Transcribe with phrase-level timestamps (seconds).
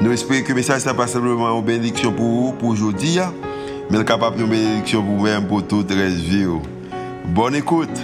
[0.00, 3.34] Nous espérons que le message n'est pas simplement une bénédiction pour vous, pour aujourd'hui, hein.
[3.90, 6.46] mais capable de bénédiction pour vous-même, pour toute la vie.
[6.46, 6.62] Oh.
[7.26, 7.98] Bonne écoute.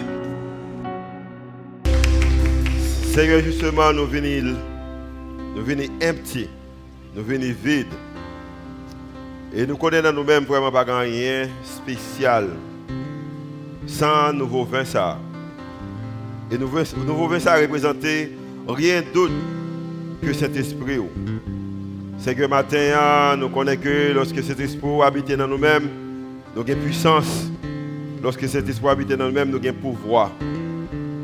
[3.14, 4.56] Seigneur, justement, nous venons,
[5.54, 6.48] nous venons empty,
[7.14, 7.86] nous venons vides.
[9.54, 12.48] Et nous connaissons nous-mêmes vraiment pas rien spécial
[13.86, 15.18] sans nouveau vin ça.
[16.50, 19.32] Et nouveau, nouveau vin ça rien d'autre
[20.20, 20.98] que cet esprit.
[22.18, 25.88] C'est que matin, nous connaissons que lorsque cet esprit habite dans nous-mêmes,
[26.54, 27.46] nous avons puissance.
[28.22, 30.30] Lorsque cet esprit habite dans nous-mêmes, nous avons pouvoir.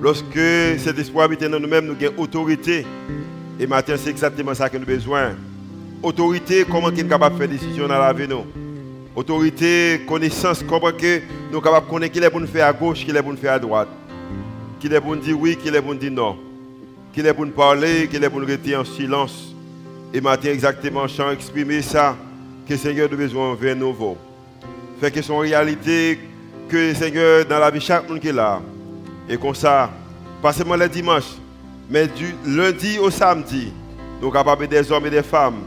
[0.02, 0.38] Lorsque
[0.78, 2.84] cet esprit habite dans nous-mêmes, nous avons autorité.
[3.58, 5.30] Et matin, c'est exactement ça que nous avons besoin.
[6.02, 8.28] Autorité, comment nous sommes capables de faire des décisions dans la vie.
[8.28, 8.44] Nous?
[9.14, 13.10] Autorité, connaissance, comment nous sommes capables de connaître qui est bon faire à gauche, qui
[13.10, 13.88] est bon faire à droite.
[14.78, 16.36] Qui est bon dire oui, qui est bon dire non.
[17.12, 19.49] Qui est bon parler, qui est bon rester en silence.
[20.12, 22.16] Et matin, exactement, chant exprimer ça,
[22.66, 24.16] que le Seigneur a besoin de nouveau.
[25.00, 26.18] Fait que son réalité,
[26.68, 28.60] que Seigneur, dans la vie, chaque monde qui est là.
[29.28, 29.88] Et comme ça,
[30.42, 31.36] pas seulement le dimanche,
[31.88, 33.72] mais du lundi au samedi,
[34.20, 35.62] nous capables des hommes et des femmes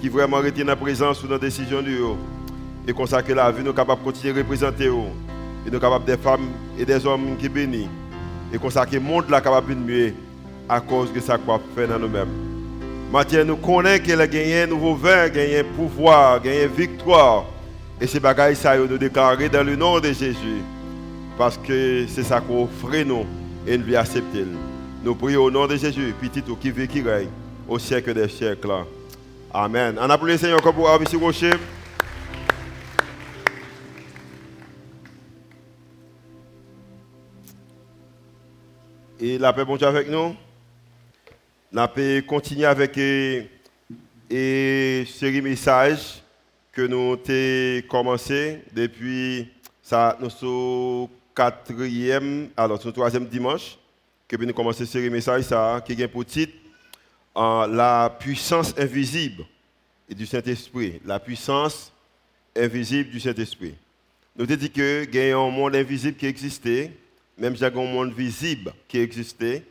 [0.00, 2.16] qui vraiment retiennent la présence ou dans la décision de eux.
[2.88, 5.12] Et comme ça que la vie, nous capables de continuer à représenter eux.
[5.66, 6.48] Et nous capables des femmes
[6.78, 7.88] et des hommes qui bénissent.
[8.52, 10.14] Et comme ça que le monde est capable de mieux
[10.68, 12.51] à cause de ça qu'on fait dans nous-mêmes.
[13.12, 17.44] Maintenant, nous connaissons qu'elle a gagné un nouveau vin, gagné un pouvoir, gagné une victoire.
[18.00, 20.62] Et ces bagages, ça, nous déclarer dans le nom de Jésus.
[21.36, 23.26] Parce que c'est ça qu'on offre nous
[23.66, 24.46] et nous accepter.
[25.04, 27.28] Nous prions au nom de Jésus, petit ou qui vit, qui règne,
[27.68, 28.72] au siècle des siècles.
[29.52, 29.98] Amen.
[30.00, 31.04] On applaudit le Seigneur encore pour M.
[31.20, 31.52] Rocher.
[39.20, 40.34] Et la paix, bon Dieu avec nous.
[41.74, 43.46] On peut continuer avec une
[45.06, 46.22] série message
[46.70, 49.48] que nous avons commencé depuis
[49.82, 53.78] ça, notre quatrième, alors notre troisième dimanche,
[54.28, 56.52] que nous avons commencé série message ça, qui est pour titre
[57.34, 59.46] La puissance invisible
[60.10, 61.00] du Saint-Esprit.
[61.06, 61.90] La puissance
[62.54, 63.74] invisible du Saint-Esprit.
[64.36, 66.92] Nous avons dit que y a un monde invisible qui existait,
[67.38, 69.62] même si y a un monde visible qui existait.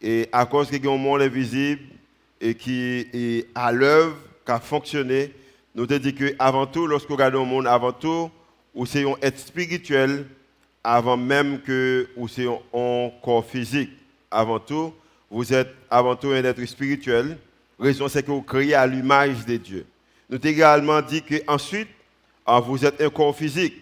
[0.00, 1.22] Et à cause qu'il y a un monde
[2.40, 5.32] et qui est à l'œuvre, qui a fonctionné,
[5.74, 8.30] nous te dit que avant tout, lorsque vous regardez le monde, avant tout,
[8.74, 10.26] vous êtes un être spirituel
[10.84, 13.90] avant même que vous soyez un corps physique.
[14.30, 14.94] Avant tout,
[15.30, 17.38] vous êtes avant tout un être spirituel.
[17.78, 19.86] Raison, c'est que vous créez à l'image de Dieu.
[20.30, 21.88] Nous avons également dit que ensuite,
[22.46, 23.74] ah, vous êtes un corps physique.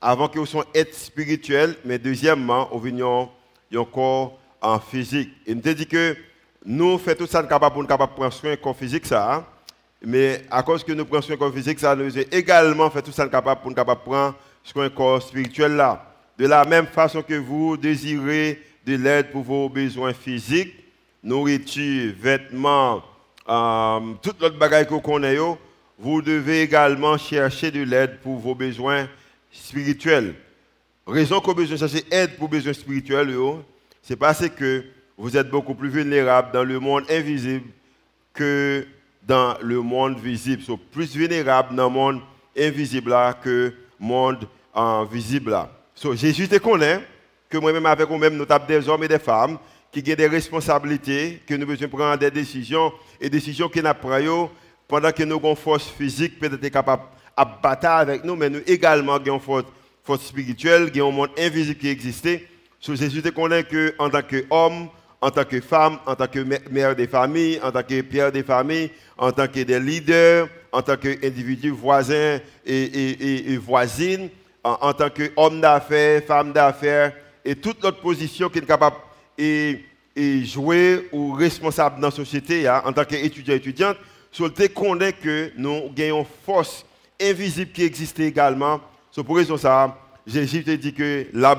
[0.00, 5.30] Avant que vous soyez être spirituel, mais deuxièmement, vous venez un corps en physique.
[5.46, 6.16] Il nous dit que
[6.64, 9.34] nous faisons tout ça capable pour nous capable prendre soin corps physique ça.
[9.34, 9.44] Hein.
[10.02, 13.28] Mais à cause que nous prenons soin corps physique ça, nous également fait tout ça
[13.28, 16.04] capable pour nous capable prendre soin corps spirituel là.
[16.36, 20.74] De la même façon que vous désirez de l'aide pour vos besoins physiques,
[21.22, 23.02] nourriture, vêtements,
[23.48, 25.40] euh, toute l'autre bagaille que vous connaissez,
[25.98, 29.08] vous devez également chercher de l'aide pour vos besoins
[29.50, 30.34] spirituels.
[31.06, 33.34] Raison vous besoin chercher aide pour besoins spirituels,
[34.02, 34.84] c'est parce que
[35.16, 37.66] vous êtes beaucoup plus vulnérable dans le monde invisible
[38.32, 38.86] que
[39.26, 40.62] dans le monde visible.
[40.66, 42.20] Vous êtes plus vulnérable dans le monde
[42.56, 44.46] invisible que le monde
[45.10, 45.56] visible.
[45.94, 46.56] So, Jésus te
[47.48, 49.58] que moi-même avec vous-même, nous avons des hommes et des femmes
[49.90, 54.50] qui ont des responsabilités, que nous devons prendre des décisions, et décisions qui nous
[54.86, 57.02] pendant que nous avons une force physique, peut-être capable
[57.36, 59.64] à battre avec nous, mais nous également avons une
[60.04, 62.46] force, spirituelle, un monde invisible qui existait
[62.80, 64.88] So, Jésus te connaît que en tant qu'homme,
[65.20, 66.38] en tant que femme, en tant que
[66.70, 70.82] mère des familles, en tant que père des familles, en tant que des leaders, en
[70.82, 74.28] tant qu'individu voisin et, et, voisine,
[74.62, 77.12] en, tant qu'homme d'affaires, femme d'affaires,
[77.44, 78.96] et toute notre position qui est capable
[79.36, 79.78] de
[80.44, 83.96] jouer ou responsable dans la société, hein, en tant qu'étudiant étudiante,
[84.30, 86.84] so, te connaît que nous gagnons force
[87.20, 88.80] invisible qui existe également.
[89.10, 91.56] So, pour raison ça, Jésus te dit que l'a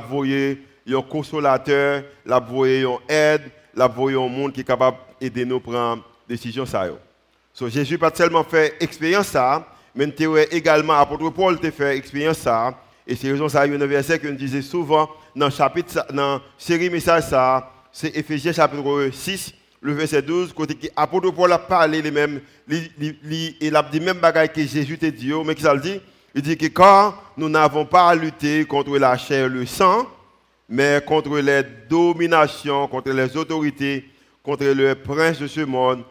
[0.95, 5.59] un consolateur, la une aide, la voyer un monde qui est capable d'aider nous à
[5.59, 6.65] prendre des décisions.
[7.53, 10.13] So, Jésus pas seulement fait expérience ça, mais
[10.51, 12.73] également, apôtre Paul te fait expérience ça.
[13.05, 15.51] Et c'est raison ça, il y a un verset que nous disait souvent dans le
[15.51, 20.89] chapitre, dans la série message ça, c'est Ephésiens chapitre 6, le verset 12, côté qui
[20.95, 22.39] apôtre Paul a parlé les mêmes,
[22.69, 25.99] il a dit même bagaille que Jésus t'a dit, mais qu'il dit?
[26.35, 30.07] Il dit que quand nous n'avons pas à lutter contre la chair et le sang,
[30.69, 34.07] mais contre les dominations, contre les autorités,
[34.43, 36.03] contre le prince de ce monde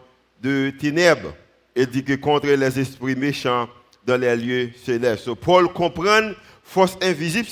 [0.43, 1.33] de ténèbres,
[1.75, 3.69] et dit que contre les esprits méchants
[4.05, 5.33] dans les lieux célestes.
[5.35, 6.33] Paul comprend
[6.65, 7.49] force invisible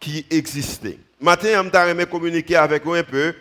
[0.00, 0.98] qui existait.
[1.20, 3.34] Maintenant, je vais communiquer avec vous un peu.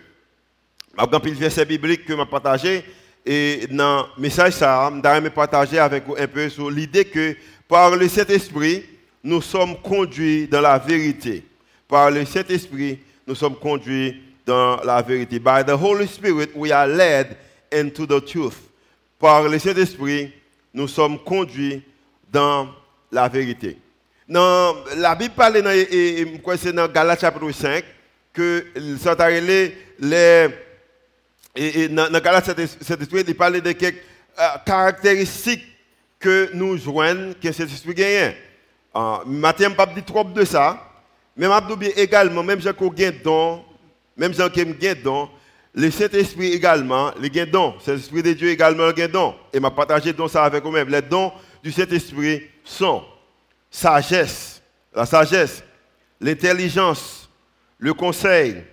[0.97, 2.83] Je vais verset biblique que je partagé.
[3.25, 7.35] Et dans le message, ça, je vais partager avec vous un peu sur l'idée que
[7.67, 8.83] par le Saint-Esprit,
[9.23, 11.43] nous sommes conduits dans la vérité.
[11.91, 15.39] Par le Saint-Esprit, nous sommes conduits dans la vérité.
[15.39, 17.35] By the Holy Spirit, we are led
[17.69, 18.55] into the truth.
[19.19, 20.31] Par le Saint-Esprit,
[20.73, 21.83] nous sommes conduits
[22.31, 22.69] dans
[23.11, 23.77] la vérité.
[24.25, 26.25] Dans la Bible parle dans, et,
[26.71, 27.83] dans Galates chapitre 5
[28.31, 30.47] que les, les
[31.53, 33.97] et, dans, Galates cet esprit il parle de quelques
[34.39, 35.65] euh, caractéristiques
[36.17, 38.33] que nous joignons que cet esprit gagne.
[38.95, 40.90] Uh, matin, je ne pas trop de ça,
[41.37, 43.63] je dis également, même j'ai un don,
[44.17, 45.29] même j'ai un don,
[45.73, 49.35] le Saint-Esprit également, le gain don, c'est l'Esprit de Dieu également le gain don.
[49.53, 50.89] Et m'a partagé don ça avec vous-même.
[50.89, 51.31] Les dons
[51.63, 53.03] du Saint-Esprit sont
[53.69, 54.61] sagesse,
[54.93, 55.63] la sagesse,
[56.19, 57.29] l'intelligence,
[57.77, 58.63] le conseil,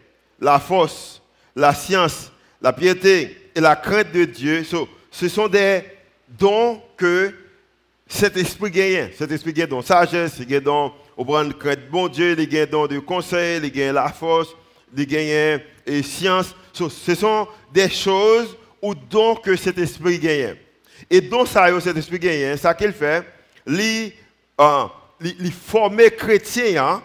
[0.40, 1.22] la force,
[1.54, 4.64] la science, la piété et la crainte de Dieu.
[5.10, 5.84] ce sont des
[6.28, 7.32] dons que
[8.08, 9.10] cet esprit gagne.
[9.16, 10.64] Cet esprit gagne donc sagesse, il gagne
[11.18, 14.54] au prendre crainte bon Dieu, il gagne donc de conseil, il gagne la force,
[14.96, 16.54] il gagne et science.
[16.72, 18.94] ce sont des choses ou
[19.42, 20.54] que cet esprit gagne.
[21.10, 23.24] Et donc ça, cet esprit gagne, ça qu'il fait,
[23.66, 24.12] il
[25.20, 27.02] il formait chrétien, hein.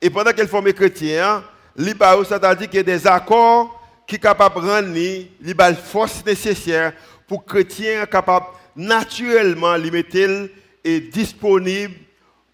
[0.00, 1.42] et pendant qu'il formait chrétien,
[1.76, 6.92] il c'est-à-dire qu'il y a des accords qui sont capables de rendre la force nécessaire
[7.26, 8.46] pour que chrétien capable
[8.76, 10.48] naturellement de mettre
[10.84, 11.94] et disponible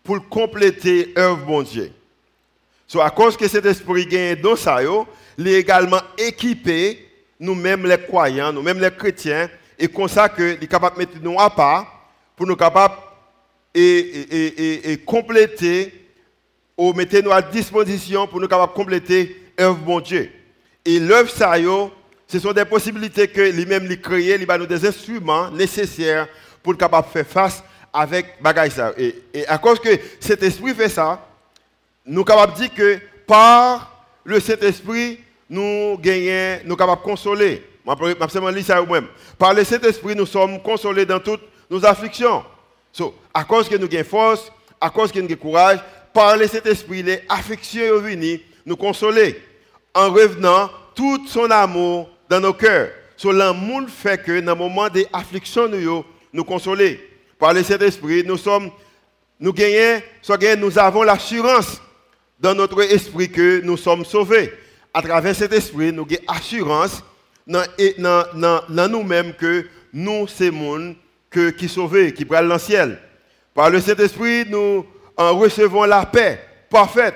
[0.06, 1.93] pour compléter l'œuvre de Dieu.
[2.87, 4.79] So, à cause que cet esprit gagne dans ça,
[5.37, 7.08] il est également équipé,
[7.41, 11.38] nous-mêmes les croyants, nous-mêmes les chrétiens, et comme ça que est capable de mettre nous
[11.38, 12.94] à part pour nous capables
[13.75, 16.09] et, et, compléter,
[16.79, 20.31] ou mettre nous à disposition pour nous capables compléter l'œuvre de Dieu.
[20.85, 21.55] Et l'œuvre, ça,
[22.29, 26.29] ce sont des possibilités que lui-même lui créer, il nous des instruments nécessaires
[26.62, 27.62] pour être capable de faire face
[27.96, 28.93] avec bagaille ça.
[28.98, 29.88] Et, à cause que
[30.20, 31.26] cet esprit fait ça,
[32.04, 37.06] nous sommes capables de dire que par le Saint-Esprit, nous gagnons, nous sommes capables de
[37.06, 37.62] consoler.
[37.87, 39.06] Je ça même.
[39.38, 41.40] Par le Saint-Esprit, nous sommes consolés dans toutes
[41.70, 42.44] nos afflictions.
[42.93, 45.78] So, à cause que nous avons force, à cause que nous avons courage,
[46.12, 49.40] parler cet esprit, les affections venir nous consoler
[49.94, 52.90] en revenant tout son amour dans nos cœurs.
[53.16, 57.15] So, l'amour fait que dans le moment des afflictions, nous nous consoler.
[57.38, 58.71] Par le Saint-Esprit, nous sommes,
[59.38, 60.00] nous gagnons,
[60.59, 61.81] nous avons l'assurance
[62.38, 64.53] dans notre esprit que nous sommes sauvés.
[64.93, 67.03] À travers cet esprit, nous avons assurance
[67.47, 70.97] dans, nous-mêmes que nous, c'est monde
[71.31, 72.99] que, qui sauvé, qui prend dans le ciel.
[73.55, 74.85] Par le Saint-Esprit, nous
[75.17, 76.40] en recevons la paix
[76.71, 77.14] parfaite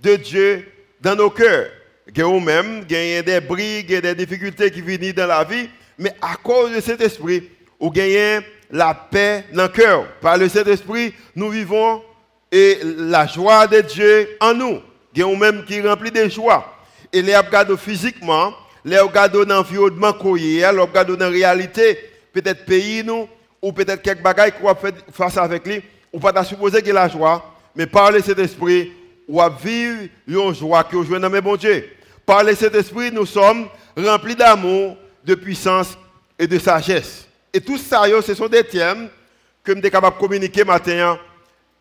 [0.00, 0.68] de Dieu
[1.00, 1.68] dans nos cœurs.
[2.16, 6.36] Nous-mêmes, il y a des briques, des difficultés qui viennent dans la vie, mais à
[6.36, 10.06] cause de cet esprit, nous gagnons la paix dans le cœur.
[10.20, 12.02] Par le Saint-Esprit, nous vivons
[12.50, 14.80] et la joie de Dieu en nous.
[15.16, 16.74] Nous-mêmes qui remplit de joie.
[17.12, 18.52] Et les regardons physiquement,
[18.84, 21.98] les regardons dans l'environnement qu'on les regardons dans la réalité,
[22.32, 23.26] peut-être pays nous,
[23.62, 25.82] ou peut-être quelques bagailles qu'on faire face avec lui,
[26.12, 28.92] ou pas supposer qu'il a la joie, mais parler cet esprit,
[29.26, 31.88] ou à vivre une joie que vous dans mes bon Dieu.
[32.24, 35.96] Par cet esprit, nous sommes remplis d'amour, de puissance
[36.38, 37.25] et de sagesse.
[37.56, 39.08] Et tout ça, ce sont des thèmes
[39.64, 41.18] que je suis capable de communiquer maintenant.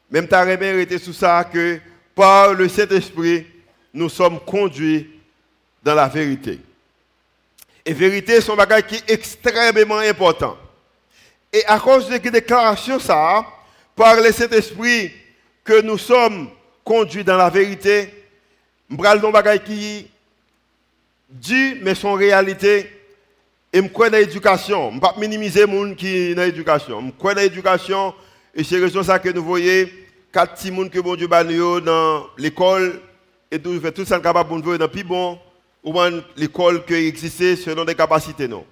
[0.10, 1.82] Même ta été sous ça que
[2.16, 3.46] par le Saint-Esprit,
[3.94, 5.20] nous sommes conduits
[5.84, 6.62] dans la vérité.
[7.86, 10.56] Et vérité, c'est un bagage qui est extrêmement important.
[11.52, 13.46] Et à cause de cette déclaration, ça,
[13.98, 15.12] par le Saint-Esprit,
[15.62, 16.52] que nous sommes
[16.86, 18.14] conduits dans la vérité,
[18.90, 20.08] je vais un bagage qui
[21.30, 22.95] dit, mais son réalité,
[23.76, 24.90] et je crois dans l'éducation.
[24.90, 27.04] Je ne pas minimiser les gens qui sont dans l'éducation.
[27.06, 28.14] Je crois dans l'éducation,
[28.56, 29.90] et c'est raison ça que nous voyons,
[30.32, 33.02] quatre petits gens que bon Dieu dans l'école,
[33.52, 35.38] et tout, fait tout ça capable de nous dans plus bon,
[35.84, 35.94] ou
[36.38, 38.48] l'école qui existait selon des capacités.
[38.48, 38.66] Non.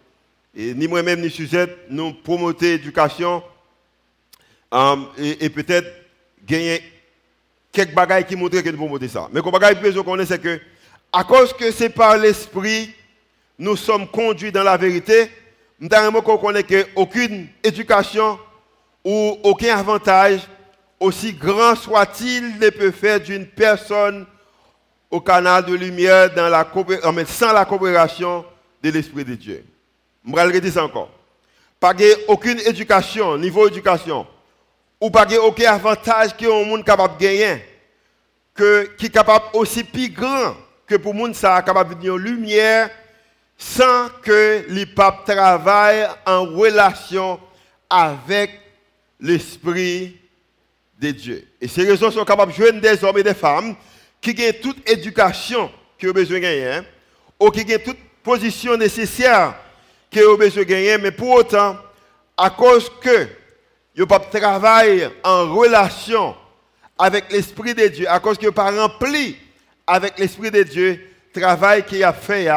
[0.55, 3.43] Et ni moi-même ni Suzette, nous promotons l'éducation
[4.74, 5.88] Um, et, peut-être
[6.48, 6.81] gagner
[7.72, 9.29] quelques bagailles qui montrent que nous monter ça.
[9.31, 10.60] Mais qu'on bagaille plus qu'on connaît, c'est que,
[11.12, 12.89] à cause que c'est par l'esprit,
[13.57, 15.29] nous sommes conduits dans la vérité,
[15.79, 18.39] nous qu'on connaît qu'aucune éducation
[19.03, 20.41] ou aucun avantage,
[21.00, 24.25] aussi grand soit-il, ne peut faire d'une personne
[25.12, 26.29] au canal de lumière
[27.27, 28.45] sans la coopération
[28.81, 29.65] de l'Esprit de Dieu.
[30.25, 31.10] Je vais le redire encore.
[31.79, 31.93] Pas
[32.27, 34.25] aucune éducation, niveau éducation,
[35.01, 37.65] ou pas aucun avantage que un monde capable de gagner,
[38.55, 40.55] que, qui est capable aussi plus grand
[40.88, 42.89] que pour monde ça capable de lumière
[43.63, 47.39] sans que les papes travaillent en relation
[47.89, 48.51] avec
[49.20, 50.17] l'Esprit
[51.00, 51.48] de Dieu.
[51.62, 53.75] Et ces raisons sont capables de jouer des hommes et des femmes
[54.22, 56.86] qui ont toute éducation qu'ils ont besoin de gagner, hein,
[57.39, 59.55] ou qui ont toute position nécessaire
[60.12, 61.77] qu'ils ont besoin de gagner, mais pour autant,
[62.38, 63.27] à cause que
[63.96, 66.36] ils pas travail en relation
[67.00, 69.38] avec l'Esprit de Dieu, à cause qu'ils n'ont pas rempli
[69.88, 72.50] avec l'Esprit de Dieu, travail qu'il a fait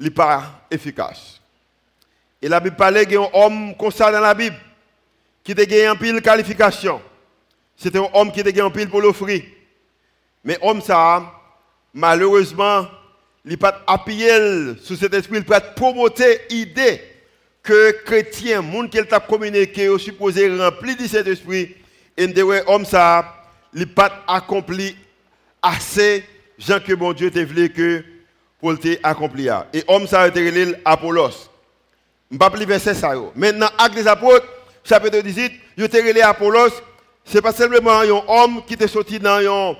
[0.00, 1.40] n'est pas efficace.
[2.40, 4.56] Et la Bible parlait d'un homme comme ça dans la Bible,
[5.42, 7.00] qui a gagné en pile qualification.
[7.76, 9.42] C'était un homme qui a gagné en pile pour l'offrir.
[10.42, 11.22] Mais homme ça,
[11.92, 12.86] malheureusement,
[13.44, 17.00] il n'a pas appuyé sur cet esprit, il peut promoter l'idée
[17.62, 21.74] que chrétien, monde qui t'a communiqué, est supposé rempli de cet esprit,
[22.16, 24.96] et de homme ça, il n'a pas accompli
[25.62, 26.24] assez,
[26.58, 28.04] gens que bon Dieu t'a voulu que
[28.64, 29.66] pour accomplir.
[29.74, 31.50] Et homme ça a été Apollos.
[32.30, 33.12] Je ne verset ça.
[33.36, 34.46] Maintenant, acte des apôtres,
[34.82, 36.70] chapitre 18, il a été Apollos,
[37.26, 39.76] ce n'est pas simplement un homme qui est sorti dans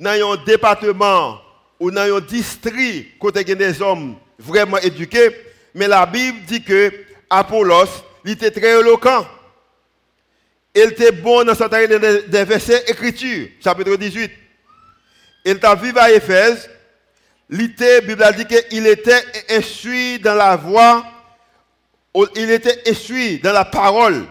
[0.00, 1.38] un département
[1.78, 5.30] ou dans un district côté des hommes vraiment éduqués,
[5.72, 6.92] mais la Bible dit que
[7.30, 9.28] Apollos, était très éloquent.
[10.74, 14.32] Il était bon dans certains des versets écritures, chapitre 18.
[15.44, 16.68] Il était vivant à Éphèse.
[17.56, 21.04] La Bible dit qu'il était instruit dans la voix,
[22.34, 24.24] il était instruit dans la parole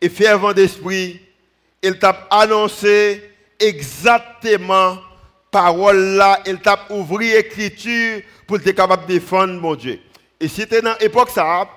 [0.00, 1.20] et fervent d'esprit.
[1.82, 3.22] Il t'a annoncé
[3.60, 4.96] exactement
[5.50, 10.00] parole là, il t'a ouvert l'écriture pour être capable de défendre mon Dieu.
[10.40, 11.68] Et si c'était dans l'époque ça,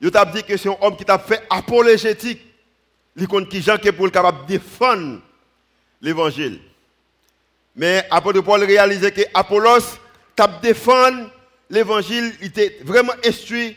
[0.00, 2.40] il t'a dit que c'est un homme qui t'a fait apologétique.
[3.16, 5.20] Il qui pour capable de défendre
[6.02, 6.58] l'évangile.
[7.76, 9.98] Mais apôtre Paul réalisait que Apollos
[10.36, 11.30] t'a défendre
[11.68, 13.76] l'évangile, il était vraiment instruit,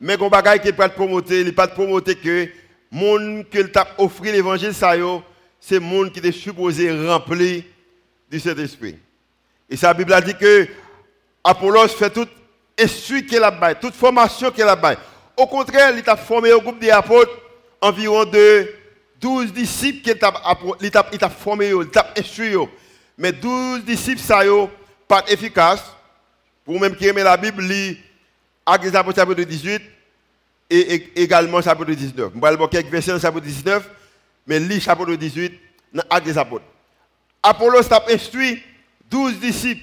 [0.00, 2.48] mais qu'on bagaille qui pas promoter, il pas promoter que
[2.90, 4.94] monde que t'a offert l'évangile ça
[5.58, 7.64] c'est le monde qui est supposé rempli
[8.30, 8.96] de cet esprit.
[9.68, 10.68] Et sa Bible a dit que
[11.42, 12.28] Apollos fait tout
[12.78, 14.78] instruit qu'il a bas, toute formation qu'il a.
[15.36, 17.32] Au contraire, il a formé au groupe des apôtres
[17.80, 18.68] environ de
[19.20, 22.56] 12 disciples qu'il a, formé, il a instruit.
[23.18, 24.70] Mais 12 disciples, ça n'est
[25.08, 25.82] pas efficace.
[26.64, 27.98] Pour même qui aime la Bible, lit
[28.64, 29.82] Actes des apôtres chapitre 18
[30.68, 32.32] et également chapitre 19.
[32.34, 33.88] Je vais vous quelques versets dans chapitre 19
[34.46, 35.52] mais lis chapitre 18
[35.92, 36.64] dans Actes des Apôtres.
[37.42, 38.62] Apollos a instruit
[39.10, 39.82] 12 disciples.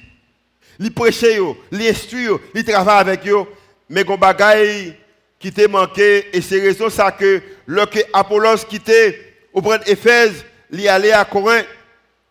[0.79, 1.37] Il prêchait,
[1.71, 3.45] il instruit, il travaille avec eux.
[3.89, 4.95] Mais il bagaille
[5.39, 6.35] qui t'a manqué.
[6.35, 11.67] Et c'est raison ça que lorsque Apollos quittait au point d'Éphèse, il allait à Corinthe.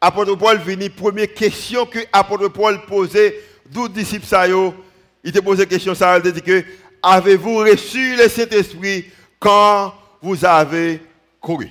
[0.04, 3.40] Apôtre Paul venu, première question que Apôtre Paul posait,
[3.70, 6.64] 12 disciples, ça, il te posé question, ça, il dit que,
[7.00, 9.06] avez-vous reçu le Saint-Esprit
[9.38, 11.00] quand vous avez
[11.40, 11.70] couru?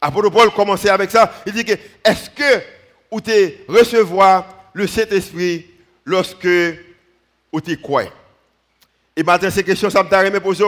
[0.00, 1.34] Apôtre Paul commençait avec ça.
[1.44, 1.72] Il dit que
[2.04, 2.62] est-ce que
[3.10, 5.66] vous te recevoir le Saint-Esprit
[6.04, 6.46] lorsque
[7.52, 8.12] vous te croyez?
[9.16, 10.64] Et maintenant, ces questions, ça me poser.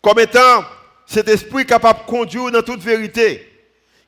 [0.00, 0.64] Comme étant
[1.06, 3.51] cet esprit capable de conduire dans toute vérité?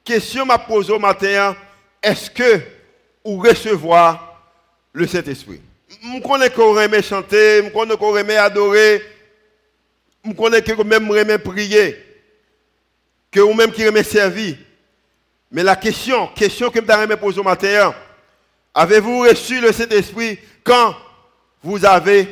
[0.05, 1.57] Question m'a posée au matin,
[2.03, 2.61] est-ce que
[3.25, 4.43] vous recevoir
[4.93, 5.63] le Saint-Esprit?
[5.89, 9.03] Je connais qu'on aime chanter, je connais qu'on aime adorer,
[10.23, 11.97] je connais qu'on même prier
[13.31, 14.57] que vous-même qui remet servi.
[15.51, 17.95] Mais la question, question que je me poser au matin,
[18.75, 20.95] avez-vous reçu le Saint-Esprit quand
[21.63, 22.29] vous avez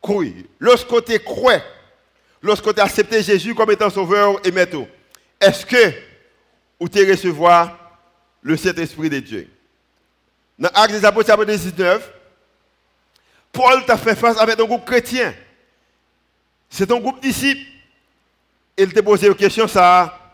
[0.00, 1.58] cru Lorsque vous cru,
[2.40, 4.78] lorsque vous accepté Jésus comme étant sauveur et maître,
[5.40, 5.92] est-ce que
[6.78, 7.78] vous avez recevoir
[8.42, 9.48] le Saint-Esprit de Dieu
[10.58, 12.12] Dans Actes des Apôtres, chapitre 19,
[13.52, 15.34] Paul t'a fait face avec un groupe chrétien.
[16.68, 17.62] C'est un groupe disciples.
[18.76, 20.26] Il t'a posé une question, ça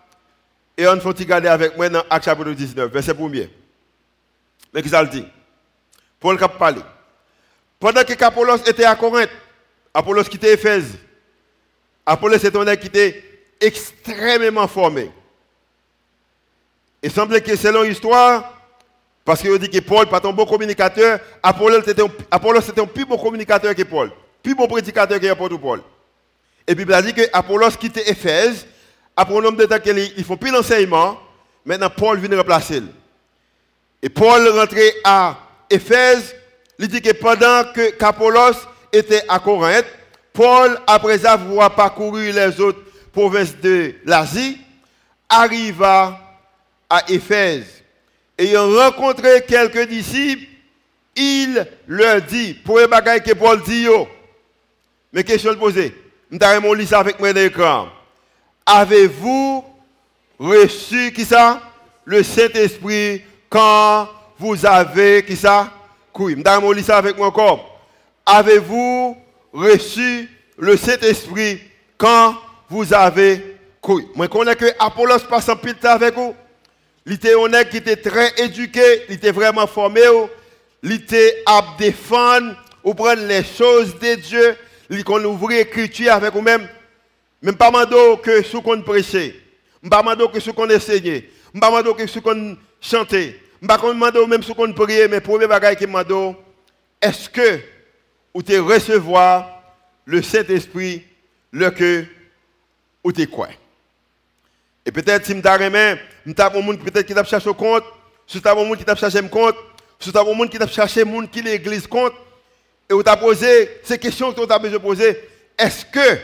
[0.76, 3.48] et on faut regarder avec moi dans Acte chapitre 19, verset 1er.
[4.72, 5.26] Mais qu'est-ce dit?
[6.18, 6.80] Paul a parlé.
[7.78, 9.30] Pendant que Apollos était à Corinthe,
[9.92, 10.96] Apollos quittait Éphèse.
[12.06, 13.22] Apollos était un qui était
[13.60, 15.10] extrêmement formé.
[17.02, 18.62] Il semblait que selon l'histoire,
[19.24, 22.02] parce qu'il dit que Paul pas un bon communicateur, Apollo c'était
[22.80, 24.10] un, plus bon communicateur que Paul,
[24.42, 25.80] plus bon prédicateur que Paul.
[26.66, 28.66] Et puis il a dit que Apollos quittait Éphèse,
[29.16, 31.18] après un nombre de temps qu'ils font plus d'enseignement,
[31.64, 32.82] maintenant Paul vient remplacer.
[34.00, 35.38] Et Paul rentrait à
[35.70, 36.34] Éphèse,
[36.78, 37.92] il dit que pendant que
[38.92, 39.86] était à Corinthe,
[40.32, 42.80] Paul, après avoir parcouru les autres
[43.12, 44.58] provinces de l'Asie,
[45.28, 46.18] arriva
[46.92, 47.82] à Éphèse.
[48.36, 50.44] Ayant rencontré quelques disciples,
[51.16, 53.86] il leur dit, pour les bagailles que Paul dit,
[55.10, 55.94] mais question posée,
[56.30, 57.88] je vais ça avec moi l'écran.
[58.66, 59.64] Avez-vous
[60.38, 61.62] reçu qui ça?
[62.04, 64.08] Le Saint-Esprit quand
[64.38, 65.72] vous avez qui ça?
[66.14, 67.80] Oui, je vais ça avec moi encore.
[68.26, 69.16] Avez-vous
[69.52, 71.60] reçu le Saint-Esprit
[71.96, 72.36] quand
[72.68, 73.56] vous avez?
[73.80, 74.06] Cru.
[74.14, 76.34] Moi, connais que Apollos passe en pile avec vous.
[77.06, 80.02] Il était honnête, qui était très éduqué, il était vraiment formé,
[80.82, 84.56] il était à défendre ou prendre les choses de Dieu,
[84.90, 86.68] il qu'on ouvre l'écriture avec vous-même.
[87.40, 89.34] Même pas mando que ce qu'on prêchait,
[89.90, 91.28] pas mando que ce qu'on enseignait,
[91.60, 95.76] pas mando que ce qu'on chantait, pas mando même ce qu'on priait, mais premier bagage
[95.76, 96.36] qui mando,
[97.00, 97.60] est-ce que
[98.32, 99.62] vous te recevoir
[100.04, 101.02] le Saint-Esprit,
[101.50, 102.04] le que
[103.04, 103.48] ou t'es quoi.
[104.84, 107.84] Et peut-être si je remets, je un monde peut-être qui t'a cherché compte,
[108.26, 109.56] si tu un monde qui t'a cherché compte,
[110.00, 112.14] si tu un monde qui t'a cherché monde qui l'église compte,
[112.90, 115.18] et vous t'a posé ces questions que tu as besoin poser,
[115.56, 116.18] est-ce que,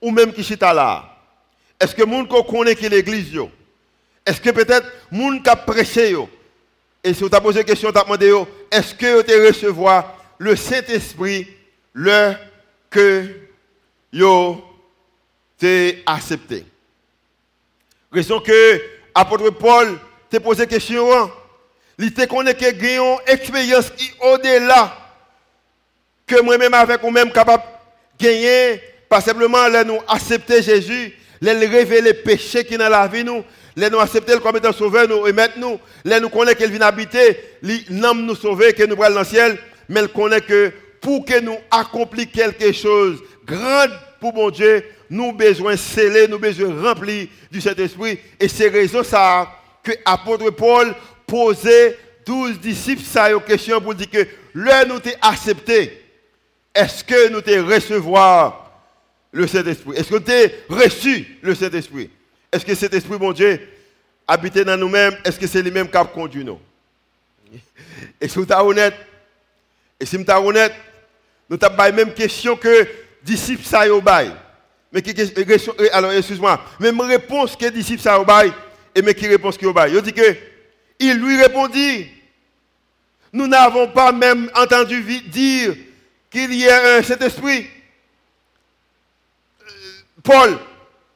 [0.00, 1.16] ou même qui est là,
[1.80, 3.32] est-ce que monde qui connaît qui l'église,
[4.26, 6.16] est-ce que peut-être monde qui a prêché,
[7.02, 8.32] et si vous t'a posé question, tu as demandé,
[8.70, 11.46] est-ce que tu recevoir le Saint-Esprit,
[11.92, 12.34] le
[12.90, 13.28] que
[14.12, 14.64] yo
[15.58, 16.64] t'es accepté?
[18.14, 18.80] Raison que
[19.12, 19.98] apôtre Paul
[20.30, 21.32] t'a posé question, hein.
[21.98, 24.96] il te connaît que une expérience qui au-delà
[26.24, 27.64] que moi-même avec vous-même capable
[28.20, 33.08] de gagner, pas simplement là nous accepter Jésus, les révéler les péchés qui dans la
[33.08, 33.42] vie nous,
[33.74, 37.40] les nous accepter comme étant sauveur nous et nous, les nous connaît qu'il vient habiter,
[37.90, 41.40] l'homme nous sauver que nous prenons dans le ciel, mais il connaît que pour que
[41.40, 43.88] nous accomplissions quelque chose grand
[44.24, 48.18] pour mon Dieu, nous besoin sceller, nous besoin remplir du Saint-Esprit.
[48.40, 50.94] Et c'est raison ça que l'apôtre Paul
[51.26, 53.02] posait 12 disciples.
[53.02, 56.02] Ça une question pour dire que l'heure nous t'est accepté.
[56.74, 58.80] Est-ce que nous t'es recevoir
[59.30, 59.94] le Saint-Esprit?
[59.94, 62.08] Est-ce que nous t'es reçu le Saint-Esprit?
[62.50, 63.60] Est-ce que cet Esprit, mon Dieu,
[64.26, 66.58] habite dans nous-mêmes Est-ce que c'est lui-même qui a conduit nous?
[68.18, 68.94] Et si vous êtes honnête,
[70.00, 70.72] et si vous êtes honnête,
[71.50, 72.88] nous avons la même question que
[73.24, 73.84] disciples ça
[74.92, 75.14] Mais qui
[75.92, 78.20] alors excuse-moi, même réponse que disciples ça
[78.94, 80.36] et mais qui réponse qui Il dit que
[81.00, 82.08] il lui répondit
[83.34, 85.74] nous n'avons pas même entendu dire
[86.30, 87.66] qu'il y a un Saint-Esprit.
[89.60, 89.70] Euh,
[90.22, 90.56] Paul,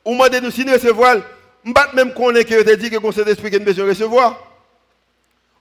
[0.05, 1.19] au moment de nous signer recevoir,
[1.65, 4.53] je ne même connaître que dit que c'est Saint-Esprit que nous besoin recevoir.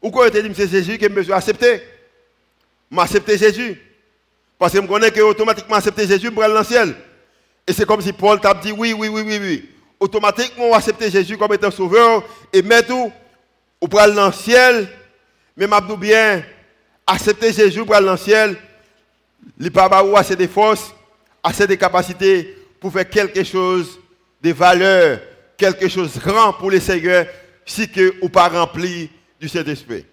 [0.01, 1.83] Ou quoi te dit que c'est Jésus que nous besoin accepter.
[2.89, 3.79] M'accepter Jésus.
[4.58, 6.96] Parce que je connais que automatiquement accepter Jésus aller dans le ciel.
[7.67, 9.70] Et c'est comme si Paul t'a dit oui, oui, oui, oui, oui.
[10.00, 13.12] Automatiquement, accepter Jésus comme étant sauveur et mettre tout,
[14.00, 14.88] aller dans le ciel.
[15.56, 16.43] Mais m'a bien,
[17.06, 18.56] accepter Jésus pour aller dans le ciel,
[19.60, 20.93] il pas assez de force,
[21.43, 24.00] assez de capacités pour faire quelque chose
[24.41, 25.20] de valeur,
[25.58, 27.26] quelque chose de grand pour les Seigneur,
[27.65, 30.06] si que ou pas rempli du Saint-Esprit.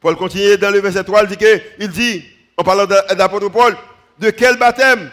[0.00, 1.44] Paul continue dans le verset 3, il dit
[1.78, 2.24] il dit,
[2.58, 3.76] en parlant d'apôtre Paul,
[4.18, 5.10] de quel baptême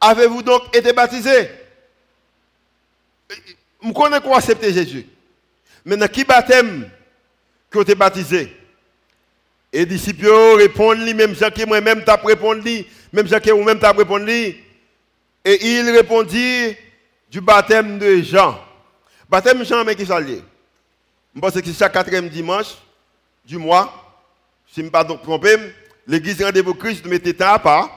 [0.00, 1.48] avez-vous donc été baptisé?
[3.82, 5.06] Je connais quoi accepter Jésus.
[5.84, 6.90] Mais dans qui baptême
[7.70, 8.54] que vous êtes baptisé
[9.72, 13.92] Et les disciples répondent, même Jacques que moi-même t'as répondu, même Jacques que vous-même t'as
[13.92, 14.56] répondu.
[15.44, 16.76] Et il répondit
[17.30, 18.60] du baptême de Jean.
[19.28, 20.42] Baptême de Jean, mais qui s'allie
[21.36, 22.74] Je pense que c'est chaque quatrième dimanche
[23.44, 24.20] du mois,
[24.66, 25.56] si je ne me pas trompé,
[26.10, 27.88] l'église Rendez-vous Christ mettait à part,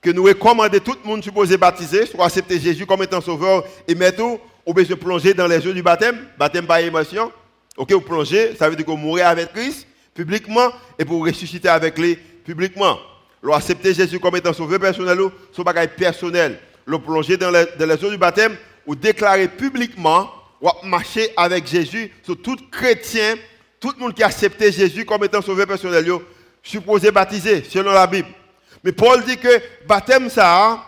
[0.00, 3.94] que nous recommandons tout le monde supposé baptiser, soit accepter Jésus comme étant sauveur et
[3.94, 4.22] mettre
[4.64, 7.30] au besoin de plonger dans les eaux du baptême, baptême par émotion.
[7.76, 11.68] Ok, vous plongez, ça veut dire que vous mourrez avec Christ publiquement et pour ressusciter
[11.68, 12.98] avec lui publiquement.
[13.42, 13.52] Vous
[13.84, 15.18] Jésus comme étant sauveur personnel,
[15.52, 16.58] son bagage personnel.
[16.86, 20.30] Le plonger dans les, dans les eaux du baptême ou déclarer publiquement
[20.62, 23.36] ou marcher avec Jésus sur tout chrétien,
[23.78, 26.06] tout le monde qui a Jésus comme étant sauveur personnel
[26.62, 28.28] supposé baptiser, selon la Bible.
[28.82, 30.84] Mais Paul dit que baptême, ça,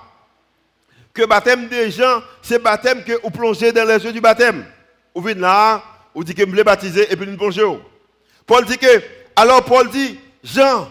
[1.12, 4.64] que baptême des gens, c'est baptême que vous plongez dans les yeux du baptême.
[5.14, 5.82] Vous venez là,
[6.14, 7.64] vous dites que vous voulez baptiser et puis vous plongez.
[8.46, 9.02] Paul dit que,
[9.36, 10.90] alors Paul dit, Jean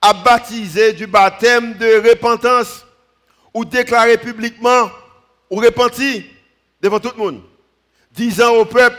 [0.00, 2.86] a baptisé du baptême de repentance
[3.52, 4.90] ou déclaré publiquement
[5.50, 6.26] ou repenti
[6.80, 7.42] devant tout le monde,
[8.12, 8.96] disant au peuple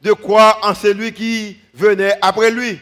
[0.00, 2.78] de croire en celui qui venait après lui,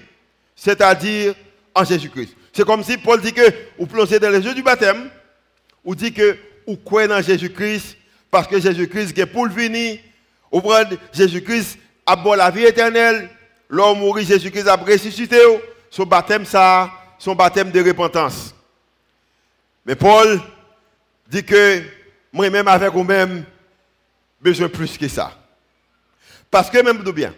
[0.55, 1.35] c'est-à-dire
[1.77, 2.35] en Jésus-Christ.
[2.53, 3.43] C'est comme si Paul dit que
[3.79, 5.11] vous plongez dans les yeux du baptême,
[5.85, 6.37] ou dit que
[6.67, 7.97] vous croyez dans Jésus-Christ,
[8.31, 9.99] parce que Jésus-Christ est pour le venir,
[10.51, 13.29] ou prendre Jésus-Christ a la vie éternelle,
[13.69, 15.39] l'homme mourit, Jésus-Christ a ressuscité,
[15.91, 18.55] son baptême, ça, son baptême de repentance.
[19.85, 20.41] Mais Paul
[21.29, 21.83] dit que
[22.33, 23.45] moi-même avec vous-même,
[24.41, 25.33] besoin plus que ça.
[26.51, 27.35] Parce que même de bien,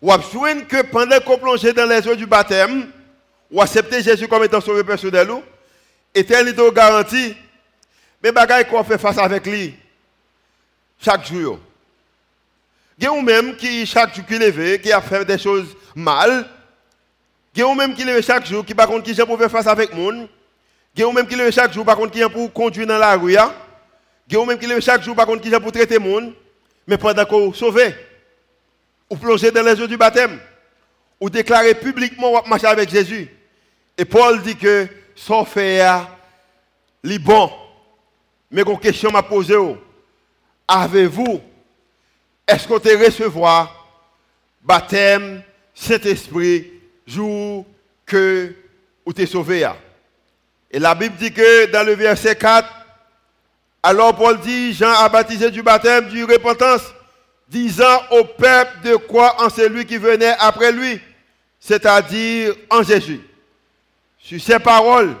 [0.00, 2.90] ou que pendant qu'on plonge dans les eaux du baptême,
[3.50, 5.28] ou accepter Jésus comme étant sauveur personnel,
[6.14, 7.36] éternité garantie,
[8.22, 9.74] mais bagaille qu'on fait face avec lui
[11.00, 11.58] chaque jour.
[12.98, 16.46] Il y a même qui chaque jour qui levé, qui a fait des choses mal.
[17.54, 19.66] Il y a même qui lève chaque jour, qui par contre qui pour faire face
[19.66, 20.28] avec monde.
[20.94, 23.14] Il y a même qui lève chaque jour, par contre qui pour conduire dans la
[23.16, 23.32] rue.
[23.32, 26.32] Il y a même qui lève chaque jour, par contre qui pour traiter monde.
[26.86, 27.94] Mais pendant qu'on sauvé,
[29.10, 30.38] ou plonger dans les eaux du baptême,
[31.20, 33.28] ou déclarer publiquement ou marcher avec Jésus.
[33.98, 35.76] Et Paul dit que son fait
[37.04, 37.50] est bon.
[38.50, 39.56] Mais une question m'a posée.
[40.68, 41.40] Avez-vous,
[42.46, 43.86] est-ce que vous recevoir
[44.62, 45.42] baptême,
[45.74, 46.72] Saint-Esprit,
[47.06, 47.64] jour
[48.04, 48.54] que
[49.04, 49.68] vous êtes sauvé?
[50.70, 52.68] Et la Bible dit que dans le verset 4,
[53.82, 56.82] alors Paul dit, Jean a baptisé du baptême, du repentance,
[57.48, 61.00] disant au peuple de croire en celui qui venait après lui,
[61.60, 63.20] c'est-à-dire en Jésus.
[64.26, 65.14] Sur ces paroles,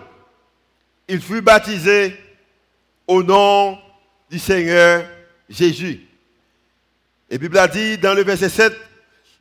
[1.06, 2.16] il fut baptisé
[3.06, 3.78] au nom
[4.28, 5.04] du Seigneur
[5.48, 6.00] Jésus.
[7.30, 8.72] Et Bible a dit dans le verset 7,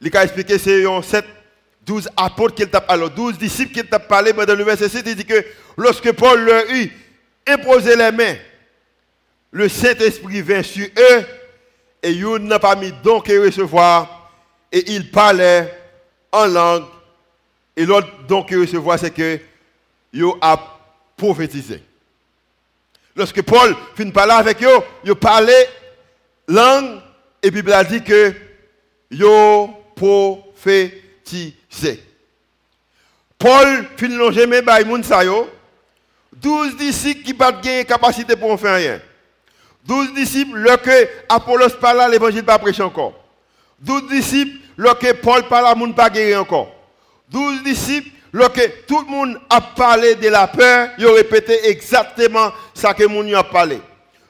[0.01, 1.25] il a expliqué c'est 7,
[1.83, 5.03] 12 apôtres qu'il t'a parlé, 12 disciples qu'il t'a parlé, mais dans le verset 7,
[5.07, 5.43] il dit que
[5.77, 6.91] lorsque Paul leur eut
[7.47, 8.35] imposé les mains,
[9.49, 11.25] le Saint-Esprit vint sur eux
[12.03, 14.31] et ils n'a pas mis donc à recevoir
[14.71, 15.73] et il parlait
[16.31, 16.85] en langue.
[17.75, 19.39] Et l'autre donc à recevoir, c'est que
[20.15, 20.57] yo a
[21.17, 21.83] prophétisé.
[23.15, 25.69] Lorsque Paul finit parler avec eux, il parlait
[26.47, 27.01] langue
[27.41, 28.33] et Bible a dit que
[29.11, 30.93] yo prophétisé.
[33.37, 35.49] Paul finit longer mes bay moun sa yo,
[36.33, 38.99] 12 disciples qui pas de capacité pour en faire rien.
[39.85, 43.13] 12 disciples, lorsque Apollos parle, l'évangile pas prêché encore.
[43.79, 46.73] 12 disciples, lorsque Paul parle, monde pas guéri encore.
[47.29, 52.51] 12 disciples, lorsque tout le monde a parlé de la peur, ils ont répété exactement
[52.73, 53.79] ce que monde a parlé.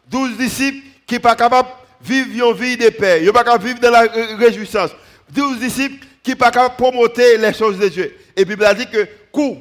[0.08, 1.70] 12 disciples qui ne sont pas capables
[2.02, 4.02] de vivre une vie de paix, ils ne sont pas capables de vivre dans la
[4.38, 4.92] réjouissance.
[5.32, 8.16] 12 disciples qui ne sont pas capables de promoter les choses de Dieu.
[8.36, 9.58] Et la Bible a dit que, coup,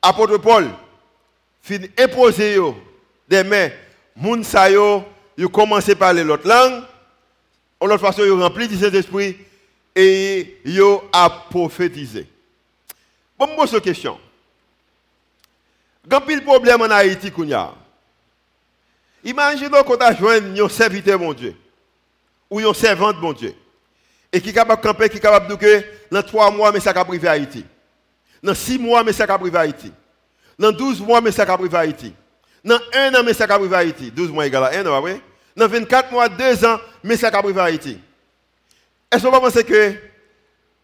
[0.00, 0.66] apôtre Paul,
[1.60, 2.56] fin imposer
[3.28, 3.68] des mains
[4.16, 5.04] moun sa yo
[5.52, 6.82] commencé à parler l'autre langue,
[7.78, 9.36] en l'autre façon, yo rempli du Saint-Esprit
[9.94, 12.26] et yo a prophétisé.
[13.40, 14.20] Bon, moi, cette question.
[16.10, 17.32] Quand le problème en Haïti,
[19.24, 21.56] imaginez qu'on a joint un serviteur, mon Dieu,
[22.50, 23.54] ou un servante, mon Dieu,
[24.30, 26.80] et qui est capable de camper, qui est capable de que dans trois mois, mais
[26.80, 27.64] ça va privé Haïti.
[28.42, 29.90] Dans six mois, mais ça va privé Haïti.
[30.58, 32.12] Dans douze mois, mais ça va privé Haïti.
[32.62, 34.10] Dans un an, mais ça va à Haïti.
[34.10, 35.18] 12 mois égal à un an, oui.
[35.56, 37.98] Dans 24 mois, 2 ans, mais ça va à Haïti.
[39.10, 39.94] Est-ce que vous pensez que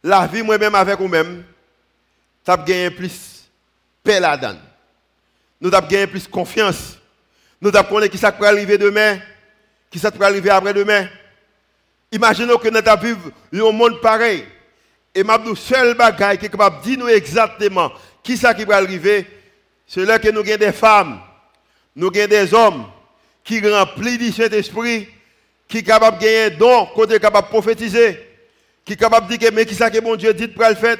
[0.02, 1.44] la vie, moi-même, avec vous-même,
[2.46, 3.48] tu as gagné plus
[4.02, 4.56] paix là-dedans?
[5.60, 6.96] Nous avons gagné plus confiance.
[7.60, 9.18] Nous avons connu qui ça peut arriver demain,
[9.90, 11.08] qui ça peut arriver après-demain.
[12.12, 14.46] Imaginons que nous avons vécu un monde pareil.
[15.12, 17.90] Et ma seul bagage qui est capable de dire nous exactement
[18.22, 19.26] qui ça qui va arriver,
[19.86, 21.20] c'est là que nous avons des femmes
[21.96, 22.84] nous avons des hommes
[23.42, 25.08] qui remplissent du Saint-Esprit,
[25.66, 28.20] qui sont capables de gagner don, qui sont capables de prophétiser,
[28.84, 30.98] qui sont capables de dire mais qui ça que mon Dieu dit pour le faire?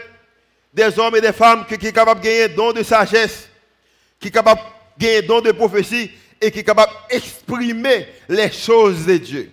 [0.77, 3.49] Des hommes et des femmes qui sont capables de gagner don de sagesse,
[4.21, 4.61] qui sont capables
[4.99, 9.51] de gagner don de prophétie et qui sont capables d'exprimer les choses de Dieu.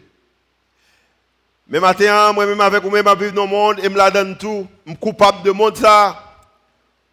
[1.65, 4.67] Mais maintenant, moi-même avec vous-même, je vivre dans le monde et me la donne tout.
[4.86, 6.21] Je suis coupable de monde ça.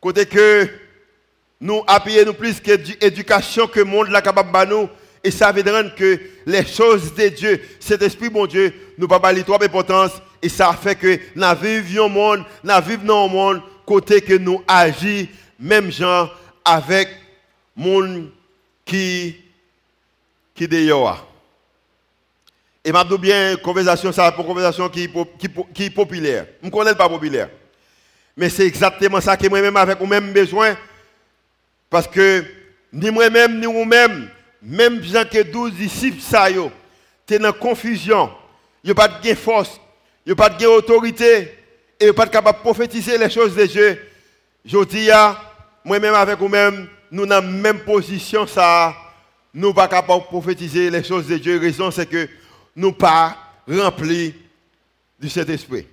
[0.01, 0.69] Côté que
[1.61, 4.89] nous appuyons plus qu'éducation que le monde là capable de nous.
[5.23, 9.21] Et ça veut dire que les choses de Dieu, cet esprit, mon Dieu, nous pas
[9.21, 10.13] parler trop d'importance.
[10.43, 14.35] Et ça fait que nous vivons au monde, nous vivons dans le monde, côté que
[14.35, 15.27] nous agissons,
[15.59, 16.31] même gens,
[16.65, 17.09] avec
[17.75, 18.31] monde
[18.85, 19.35] qui,
[20.55, 21.27] qui d'ailleurs.
[22.85, 26.47] Et m'a bien conversation ça pour conversation qui qui qui est populaire.
[26.63, 27.51] Je connais pas populaire.
[28.37, 30.77] Mais c'est exactement ça que moi-même avec vous-même besoin
[31.91, 32.45] parce que
[32.93, 34.31] ni moi-même ni vous-même
[34.63, 36.71] même gens que 12 disciples ça yo,
[37.27, 38.31] tu dans confusion,
[38.89, 39.81] a pas de force,
[40.29, 41.60] a pas de autorité
[42.01, 44.01] et pas capable de prophétiser les choses de Dieu.
[44.65, 45.09] Je dis
[45.85, 48.95] moi-même avec vous-même, nous dans la même position ça
[49.53, 51.57] nous pas capable de prophétiser les choses de Dieu.
[51.57, 52.29] La raison c'est que
[52.75, 53.37] nous pas
[53.69, 54.35] remplis
[55.19, 55.87] du Saint-Esprit.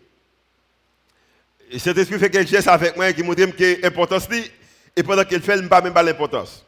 [1.70, 4.30] Et cet esprit fait quelque chose avec moi qui montre que l'importance
[4.96, 6.66] et pendant qu'il fait, il ne pas même pas l'importance.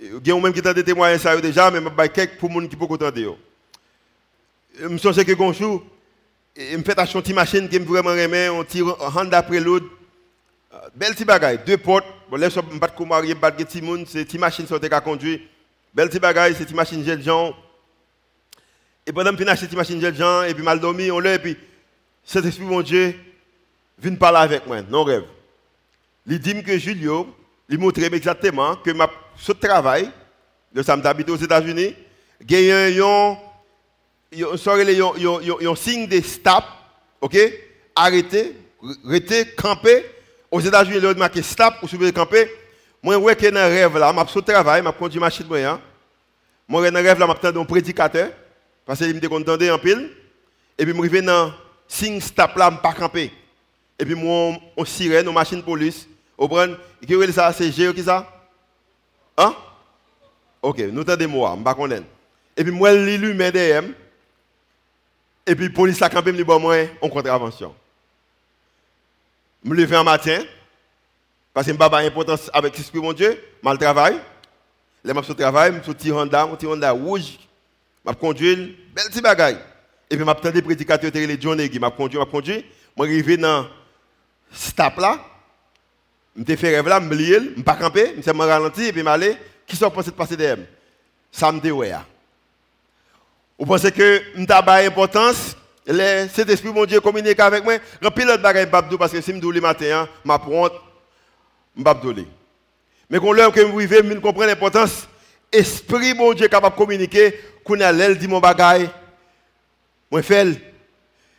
[0.00, 2.76] Il y a même qui t'a témoigner ça déjà, mais je quelques pour les qui
[2.76, 3.38] peuvent entendre.
[4.78, 5.84] Je me souviens que un jour,
[6.56, 9.86] je me fais acheter une machine qui me vraiment aimé, on tire hand après l'autre.
[10.72, 12.06] Euh, belle petite bagaille, deux portes.
[12.30, 14.94] Bon, là, je ne pas de marier, pas de petit monde, c'est une machine qui
[14.94, 15.40] à conduire.
[15.94, 17.54] Belle petite bagaille, c'est une machine gel Jean.
[19.06, 21.34] Et pendant que je acheté une machine gel Jean, et puis mal dormi, on l'a,
[21.34, 21.56] et puis
[22.24, 23.14] cet esprit, mon Dieu,
[23.98, 25.24] vient parler avec moi, non rêve.
[26.26, 27.34] Il dit que Julio,
[27.68, 30.10] il montre exactement que ma, ce travail,
[30.72, 31.94] de ça m'habite aux États-Unis,
[32.48, 33.00] il y
[34.32, 36.64] a un, un, signe de stop,
[37.20, 37.36] ok?
[37.94, 38.56] Arrêtez,
[39.04, 40.04] arrêtez, camper.
[40.50, 42.50] Aux États-Unis, il y a marqué stop ou si vous camper.
[43.02, 45.46] Moi, je suis un rêve là, je suis travail, je conduis machine.
[45.46, 45.60] Moi,
[46.82, 48.30] je suis un rêve là, je suis un prédicateur.
[48.84, 50.10] Parce qu'il me content en pile.
[50.78, 51.52] Et puis, je suis dans
[51.88, 53.32] signe stop là, je ne pas camper.
[53.98, 56.06] Et puis, moi, on sirène, on machine police.
[56.38, 56.76] Vous comprenez?
[57.06, 58.30] Qui est ça C'est Géo qui ça?
[59.36, 59.54] Hein?
[60.62, 62.06] Ok, nous t'entendons moi, je ne sais pas.
[62.56, 63.52] Et puis moi, je lis mes
[65.46, 67.74] Et puis la police a campé, me dit, bon, moi, en contravention.
[69.64, 70.42] Je me lève un matin,
[71.54, 74.20] parce que je n'ai pas d'importance avec l'esprit mon Dieu, je travail.
[75.04, 77.38] Je travail, je suis petit Honda, un petit rouge,
[78.06, 79.58] je conduis, belle petite bagaille.
[80.10, 82.64] Et puis je m'attendais prédicateur, les John Eggy, je conduis, je conduis,
[82.98, 83.66] je suis arrivé dans
[84.52, 85.18] stop là,
[86.36, 89.08] je fait rêve là, je me je pas camper, je me ralenti et puis je
[89.08, 89.36] aller.
[89.66, 90.64] Qui sont pensés de passer derrière
[91.32, 91.92] Ça me ouais.
[93.58, 97.74] Vous pensez que je pas d'importance cet esprit, mon Dieu, communique avec moi.
[98.02, 100.72] Je pilote bagaille babdou parce que si je me le matin, je honte,
[101.76, 102.26] je babdoulé.
[103.08, 105.08] Mais quand l'heure que je vivez, je comprends l'importance.
[105.52, 108.90] Esprit, mon Dieu, capable de communiquer, qu'on a dit mon bagaille.
[110.10, 110.46] Moi, fais.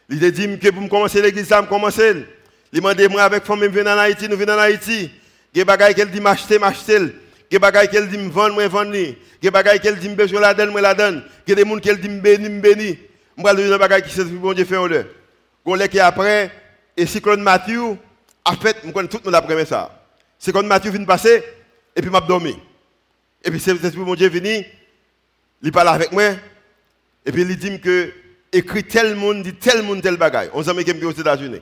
[0.09, 2.25] Il dit que pour me commencer l'église, ça me commencer.
[2.71, 5.11] Il m'a demandé, moi, avec femme, je viens en Haïti, nous venons en Haïti.
[5.53, 6.99] Il y a des bagailles qu'elle dit m'acheter, m'acheter.
[7.47, 8.91] A des bagailles qu'elle dit me vendre, moi, vendre.
[8.91, 9.51] A des
[10.09, 10.95] me la moi, la a
[11.45, 12.61] des gens qu'elle dit me bénir, me.
[12.61, 15.05] Je vais dire des qui bon Dieu fait en leur.
[15.65, 16.51] Quand qui après,
[16.95, 17.97] et Cyclone Mathieu,
[18.45, 20.03] en fait, je connais tout le monde après ça.
[20.39, 21.43] Cyclone Mathieu vient passer,
[21.95, 22.25] et puis m'a.
[23.43, 24.65] Et puis, c'est mon Dieu venu,
[25.61, 26.31] il parle avec moi,
[27.25, 28.11] et puis il dit que
[28.51, 30.49] écrit tel monde, dit tel monde, tel bagaille.
[30.53, 31.61] On s'en met aux États-Unis.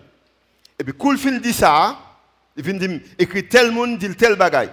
[0.79, 1.97] Et puis, quand il dit ça,
[2.57, 4.69] il écrit tel monde, dit tel bagaille.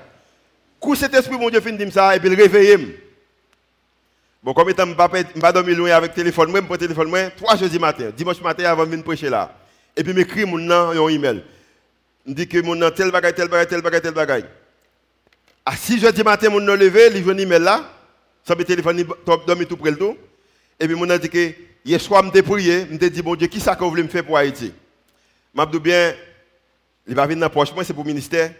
[0.82, 2.98] Quand cet esprit, mon Dieu, fin dit ça, et puis il réveille.
[4.42, 6.80] Bon, comme étant, je ne pas dormir loin avec le téléphone, moi, je prends le
[6.80, 9.56] téléphone, moi, 3 jeudi matin, dimanche matin, avant de venir prêcher là.
[9.96, 11.44] Et puis, m'écrit mon nom un email.
[12.26, 14.44] Il dit que mon nom, tel bagaille, tel bagaille, tel bagaille, tel bagaille.
[15.64, 17.88] À 6 jeudi matin, mon nom levé, il vient un email là,
[18.44, 19.04] ça me téléphone,
[19.46, 20.16] dormi tout près le tout.
[20.80, 21.52] Et puis, mon nom dit que,
[21.84, 24.02] hier soir, je me prié, je me dit, bon Dieu, qui ça que vous voulez
[24.02, 24.72] me faire pour Haïti?
[25.56, 26.14] Je bien,
[27.06, 28.52] il va venir dans la poche, moi c'est pour le ministère,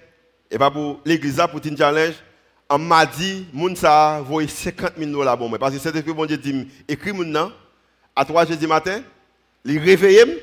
[0.52, 2.14] et pas pour l'église, pour une challenge.
[2.68, 5.58] On m'a dit, moun ça vaut 50 000 dollars pour moi.
[5.58, 6.68] Parce que c'est ce que mon Dieu dit,
[7.24, 7.52] nom,
[8.14, 9.02] à 3 jeudi matin,
[9.64, 10.38] il réveille,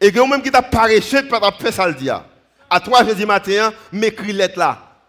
[0.00, 2.24] et que même qui t'a paresseux, pas faire ça le dire.
[2.70, 5.00] À 3 jeudi matin, m'écrit lettre là.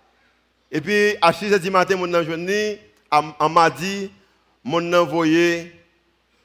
[0.71, 2.81] Et puis, à 6 jeudi matin, mon journée,
[3.39, 4.11] on m'a dit,
[4.63, 5.73] mon envoyé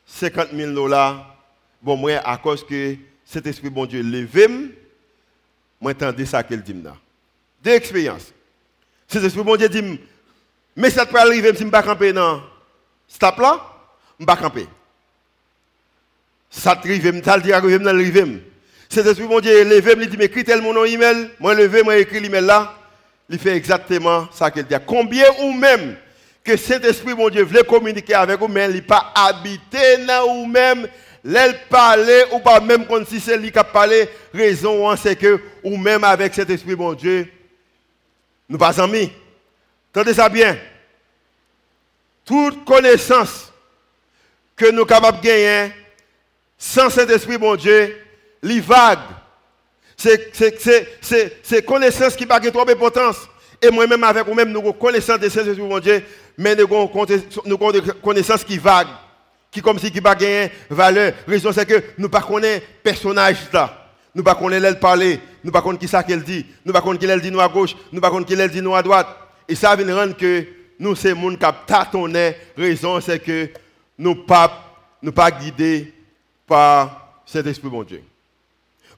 [0.07, 1.37] 50 000 dollars.
[1.81, 4.47] Bon, moi, à cause que cet esprit bon Dieu levé,
[5.81, 6.95] moi entendez ça qu'elle dit là.
[7.62, 8.33] Deux expériences.
[9.09, 10.01] Cet esprit bon Dieu dit,
[10.75, 12.42] mais ça peut arriver si je ne pas camper dans
[13.07, 13.61] stop là,
[14.18, 14.66] je ne pas camper.
[16.51, 18.40] Ça arrive, ça dit arrive dans le
[18.88, 21.96] Cet esprit bon Dieu levé, il dit, mais écris tel mon email, moi levé, moi
[21.96, 22.75] écrit l'email là,
[23.29, 24.75] il fait exactement ça qu'elle dit.
[24.87, 25.96] Combien ou même
[26.42, 30.27] que cet esprit bon Dieu voulait communiquer avec vous, mais il n'est pas habité dans
[30.27, 30.88] vous-même,
[31.25, 35.14] L'elle parler ou pas même quand si c'est lui qui a parlé, raison hein, c'est
[35.14, 37.29] que ou même avec cet esprit bon Dieu,
[38.53, 39.11] nous pas amis.
[39.95, 40.59] Tendez ça bien.
[42.23, 43.51] Toute connaissance
[44.55, 45.73] que nous sommes capables de gagner
[46.59, 47.99] sans cet esprit bon Dieu,
[48.43, 48.99] les vague.
[49.97, 53.27] C'est connaissance qui n'a pas trop d'importance.
[53.61, 56.05] Et moi-même avec vous-même, nous connaissons de cet esprit bon Dieu,
[56.37, 56.88] mais nous avons
[58.03, 58.88] connaissance qui vague,
[59.51, 61.15] qui comme si qui pas gagné valeur.
[61.27, 63.88] Raison c'est que nous ne connaissons pas personnage là.
[64.15, 66.79] Nous ne connaissons pas parler, nous ne connaissons pas qui ça qu'elle dit, nous ne
[66.79, 68.83] connaissons pas qui dit nous à gauche, nous ne connaissons pas qui dit nous à
[68.83, 69.09] droite.
[69.49, 70.47] Et ça vient rendre que
[70.79, 72.37] nous, c'est monde qui tâtonné.
[72.57, 73.51] Raison, c'est que
[73.99, 74.49] nous ne
[75.03, 75.93] nous pas guidés
[76.47, 78.03] par cet esprit bon Dieu.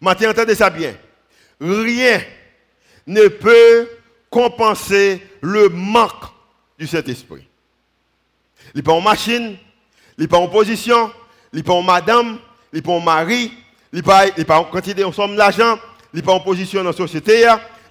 [0.00, 0.94] Maintenant, entendez ça bien.
[1.60, 2.20] Rien
[3.06, 3.88] ne peut
[4.30, 6.24] compenser le manque
[6.78, 7.46] du Saint-Esprit.
[8.74, 9.56] Il n'est pas en machine,
[10.16, 11.12] il n'est pas en position,
[11.52, 12.38] il n'est pas en madame,
[12.72, 13.52] il n'est pas en mari,
[13.92, 15.78] il n'est pas en quantité, en somme d'argent,
[16.14, 17.40] il n'est pas en position dans la société,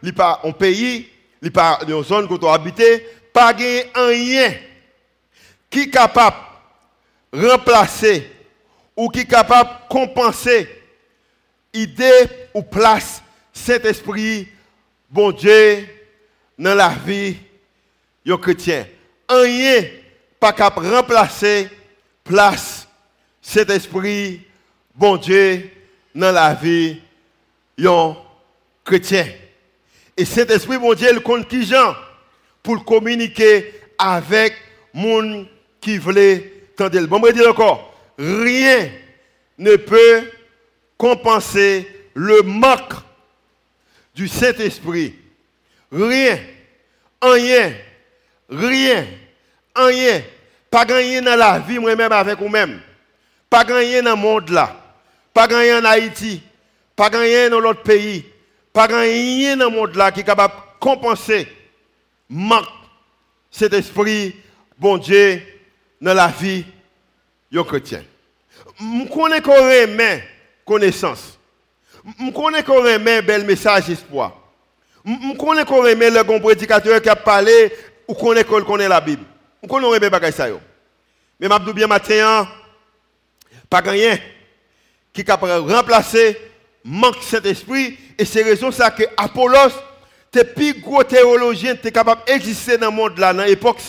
[0.02, 1.10] il n'est pas en pays,
[1.42, 4.54] il n'est pas dans zone que tu habité, pas rien
[5.70, 6.38] qui est capable
[7.34, 8.32] de remplacer
[8.96, 10.70] ou qui est capable de compenser
[11.74, 14.48] idée ou place cet esprit,
[15.10, 15.86] bon Dieu,
[16.58, 17.36] dans la vie
[18.26, 18.88] des chrétien.
[19.28, 19.84] Rien
[20.40, 21.70] pas capable de remplacer
[22.24, 22.88] place
[23.42, 24.42] cet esprit,
[24.96, 25.70] bon Dieu,
[26.16, 27.02] dans la vie
[27.78, 28.16] des
[28.84, 29.26] chrétien.
[30.16, 31.96] Et cet esprit, bon Dieu, il compte qui gens
[32.62, 34.54] pour communiquer avec
[34.94, 35.48] gens
[35.82, 37.00] qui voulait tendre.
[37.08, 38.90] Bon, je dire encore, rien
[39.58, 40.30] ne peut
[40.98, 42.94] compenser le manque
[44.16, 45.16] du Saint-Esprit.
[45.92, 46.40] Rien,
[47.22, 47.74] rien,
[48.50, 49.06] rien,
[49.76, 50.22] rien.
[50.70, 52.82] Pas rien dans la vie, moi-même avec vous-même.
[53.50, 54.76] Pas rien dans le monde là.
[55.34, 56.42] Pas rien en Haïti.
[56.96, 58.26] Pas rien dans l'autre pays.
[58.72, 61.48] Pas rien dans le monde là qui est capable de compenser
[62.30, 62.66] manque
[63.52, 64.36] cet esprit,
[64.78, 65.42] bon Dieu,
[66.02, 66.66] dans la vie
[67.52, 68.04] des chrétien.
[68.80, 70.24] Je connais qu'on remet
[70.66, 71.38] connaissance.
[72.04, 74.36] Je connais qu'on remet bel message espoir.
[75.06, 77.72] Je connais qu'on remet le bon prédicateur qui a parlé
[78.08, 79.24] ou connaît qu'on connaît la Bible.
[79.62, 80.48] Je connais qu'on remet bagay ça.
[81.40, 82.48] Mais m'a bien matin
[83.70, 84.18] pas rien
[85.12, 86.38] qui capable remplacer
[86.84, 89.72] manque cet esprit et c'est raison ça que Apollos
[90.32, 93.80] tes plus gros théologiens étaient capables d'exister dans le monde dans l'époque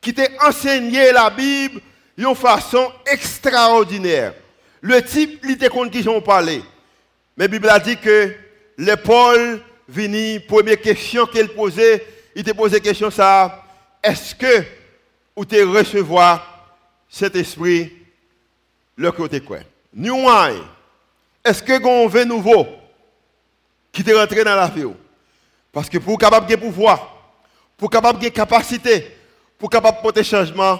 [0.00, 1.80] qui t'ont enseigné la Bible
[2.16, 4.34] d'une façon extraordinaire.
[4.82, 6.62] Le type, il était contre qui j'en parlais.
[7.36, 8.34] Mais la Bible a dit que
[8.76, 13.64] les Paul vini, première question qu'il posait, il te posait question ça,
[14.02, 14.64] est-ce que
[15.34, 16.68] vous te recevoir
[17.08, 17.92] cet esprit
[18.96, 19.58] le côté quoi?
[21.44, 22.66] Est-ce que vous avez nouveau
[23.92, 24.86] qui est rentré dans la vie?
[25.72, 27.16] Parce que pour capable de pouvoir,
[27.76, 29.16] pour capable de capacité,
[29.58, 30.78] pour capable de porter changement,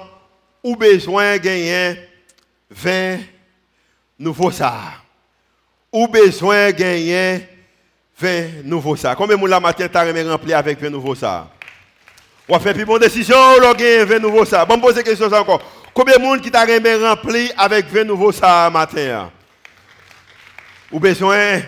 [0.62, 2.08] ou besoin de gagner
[2.70, 3.18] 20
[4.18, 4.74] nouveaux ça.
[5.92, 7.48] Ou besoin de gagner
[8.18, 9.14] 20 nouveaux ça.
[9.14, 11.48] Combien de la matin t'as rempli avec 20 nouveaux ça?
[12.48, 14.64] On fait plus bonne décision, on a gagné 20 nouveaux ça?
[14.64, 15.62] Bon, poser question encore.
[15.94, 19.30] Combien de monde qui t'a rempli avec 20 nouveaux ça matin?
[20.92, 21.60] Ou besoin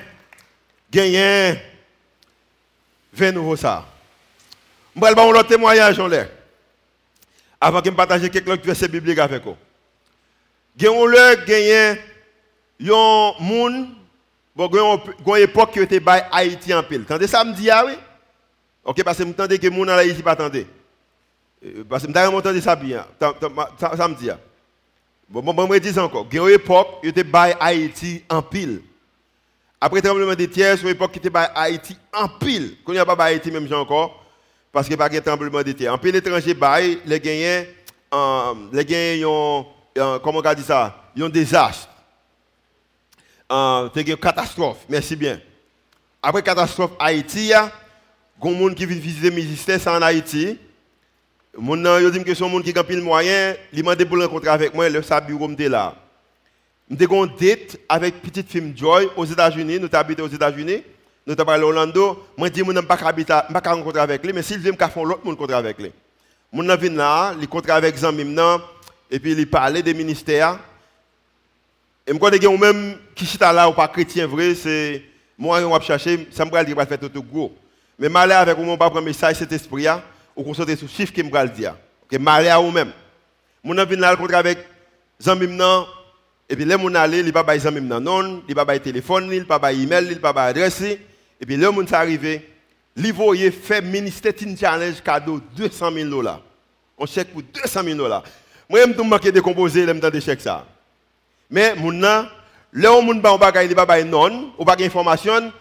[0.91, 1.55] gagner
[3.13, 3.87] 20 nouveaux ça.
[4.95, 6.29] Je vais vous un témoignage en l'air.
[7.61, 9.57] Avant que je partage quelques versets bibliques avec vous.
[10.77, 10.87] Il y
[12.91, 13.89] a un monde,
[14.57, 14.69] bon,
[15.27, 17.05] une époque qui était Haïti en pile.
[17.05, 17.93] Tendez ça me dit, ah oui?
[18.85, 20.67] Ok, parce que je entendez que gens en Haïti pas attendez.
[21.65, 23.07] Euh, parce que je m'entendez ça bien.
[23.21, 24.31] Ça me dit.
[24.31, 24.39] Ah.
[25.29, 26.27] Bon, bon, je dis encore.
[26.31, 28.83] Une époque qui était by Haïti en pile.
[29.85, 32.77] Après le tremblement de terre, c'est une époque qui était Haïti en pile.
[32.87, 34.25] Il n'y a pas Haïti même encore,
[34.71, 35.93] parce qu'il n'y a pas de tremblement de terre.
[35.93, 36.57] En pile étranger,
[37.05, 37.67] les gagnants,
[38.15, 39.67] euh, les gagnants,
[39.99, 41.89] euh, comment on dit ça, ils ont désastre.
[43.51, 45.41] Euh, une catastrophe, merci bien.
[46.23, 47.73] Après catastrophe Haïti, il y a
[48.41, 50.61] des gens qui viennent visiter le ministère en Haïti.
[51.59, 54.73] Ils disent que c'est un monde qui a pile moyen, ils demandent pour rencontrer avec
[54.73, 55.97] moi, le bureau là.
[57.01, 59.79] Avons une date avec petite fille Joy aux États-Unis.
[59.81, 60.83] Nous habitons aux États-Unis.
[61.27, 62.27] Nous avons à Orlando.
[62.37, 65.05] Moi, je dis que je ne pas rencontrer avec lui, mais s'il veut, je faire
[65.05, 65.91] l'autre monde rencontrer avec lui.
[66.53, 68.61] Je suis là, il rencontre avec Zambim,
[69.11, 70.59] et puis il parle des ministères.
[72.07, 75.03] Et je crois que même qui est là ou pas chrétien vrai, c'est
[75.39, 77.55] moi qui vais chercher, ça me dire que faire tout gros.
[77.99, 79.87] Mais malheur avec vous, je pas prendre message cet esprit
[80.37, 81.77] ou consulter sur chiffre que je vais dire.
[82.05, 82.93] OK, malheur à vous-même.
[83.65, 84.59] Je suis là rencontrer avec
[85.21, 85.57] Zambim
[86.49, 89.31] et puis, les gens allent, ils ne pas de même non, ils pas de téléphone,
[89.33, 90.83] ils pas de email, ils pas adresse.
[90.83, 90.99] Et
[91.47, 92.47] puis, les gens sont arrivés,
[92.97, 96.43] ils voyaient faire ministère Teen Challenge cadeau 200 000 dollars.
[96.99, 98.23] On chèque pour 200 000 dollars.
[98.69, 100.67] Moi, je me manqué de composer, je des chèques ça.
[101.49, 102.27] Mais, les gens,
[102.75, 103.21] les gens ne
[103.75, 105.53] pas de non, ou pas d'information.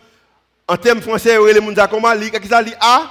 [0.67, 2.13] En termes français, les gens comment?
[2.17, 3.09] Qui ça, li a?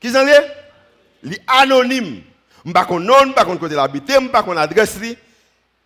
[0.00, 1.36] Qui ça, li?
[1.46, 2.22] Anonyme.
[2.64, 5.16] je pas qu'on nom, pas qu'on côté l'habiter, je pas qu'on adresse li.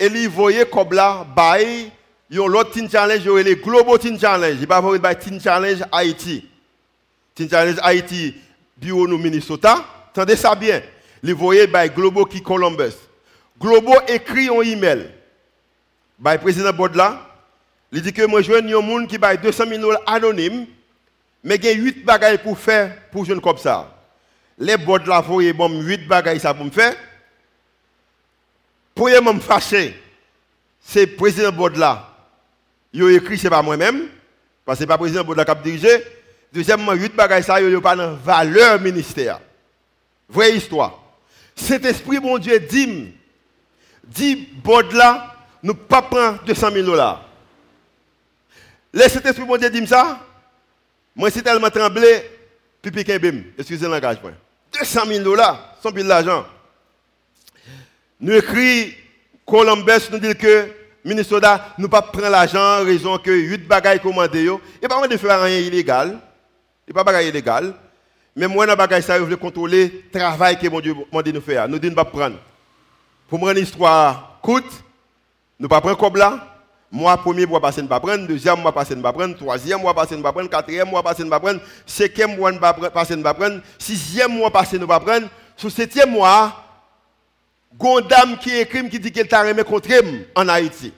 [0.01, 1.93] Et il voyait comme là, bail,
[2.31, 4.57] yon l'autre Teen Challenge, yon les Global Teen Challenge.
[4.59, 6.49] Il pas voulu Teen Challenge Haïti.
[7.35, 8.35] Teen Challenge Haïti,
[8.79, 9.85] bureau nous Minnesota.
[10.15, 10.81] Tendez ça bien.
[11.23, 12.95] Il voyait by Global qui Columbus.
[13.61, 15.11] Global écrit un email.
[16.19, 17.21] By président Bodla.
[17.93, 20.65] Il dit que moi je un monde qui bail 200 000 dollars anonyme,
[21.45, 23.95] mais il y a 8 bagages pour faire pour jeune comme ça.
[24.57, 26.95] Les Bodla voyez bon 8 bagages ça pour me faire.
[28.95, 30.01] Pour me fâcher,
[30.81, 32.09] c'est le président Bodla.
[32.93, 34.09] Il a écrit, ce n'est pas moi-même,
[34.65, 36.05] parce que ce n'est pas le président Bodla qui a dirigé.
[36.53, 39.41] Deuxièmement, 8 bagages ça, il pas dans valeur ministère.
[40.29, 40.99] Vraie histoire.
[41.55, 43.13] Cet esprit, mon Dieu, dit,
[44.05, 47.25] dit Bodla, nous ne pas prendre 200 000 dollars.
[48.93, 50.21] Laissez cet esprit, mon Dieu, dit ça.
[51.15, 52.29] Moi, c'est tellement tremblé,
[52.83, 53.43] puis piqué bim.
[53.59, 54.19] Excusez le langage.
[54.73, 56.47] 200 000 dollars, son de l'argent.
[58.21, 58.95] Nous écrit
[59.47, 60.69] Columbus, nous dit que
[61.05, 64.51] Minnesota, nous pas prendre l'argent, raison que 8 bagailles commandés,
[64.83, 66.19] et pas de faire rien illégal.
[66.87, 67.75] Et pas bagaille illégal.
[68.37, 71.33] Mais moi, dans bagaille ça, je veux contrôler le travail que mon Dieu m'a dit
[71.33, 71.69] nous faire.
[71.69, 72.37] Nous dit pas prendre.
[73.29, 74.71] Pour rendre l'histoire coûte,
[75.59, 76.47] nous pas prendre comme là.
[76.93, 78.27] Moi, premier mois passé, ne pas prendre.
[78.27, 79.37] Deuxième mois passé, ne pas prendre.
[79.37, 80.51] Troisième mois passé, ne pas prendre.
[80.51, 81.61] Quatrième mois passé, ne pas prendre.
[81.87, 82.53] Cinquième mois
[82.93, 83.61] passé, ne pas prendre.
[83.79, 85.29] Sixième mois passé, ne pas prendre.
[85.57, 86.70] Sur septième mois,
[87.77, 89.89] Gondam qui écrit qui dit qu'elle t'a remis contre
[90.35, 90.93] en Haïti.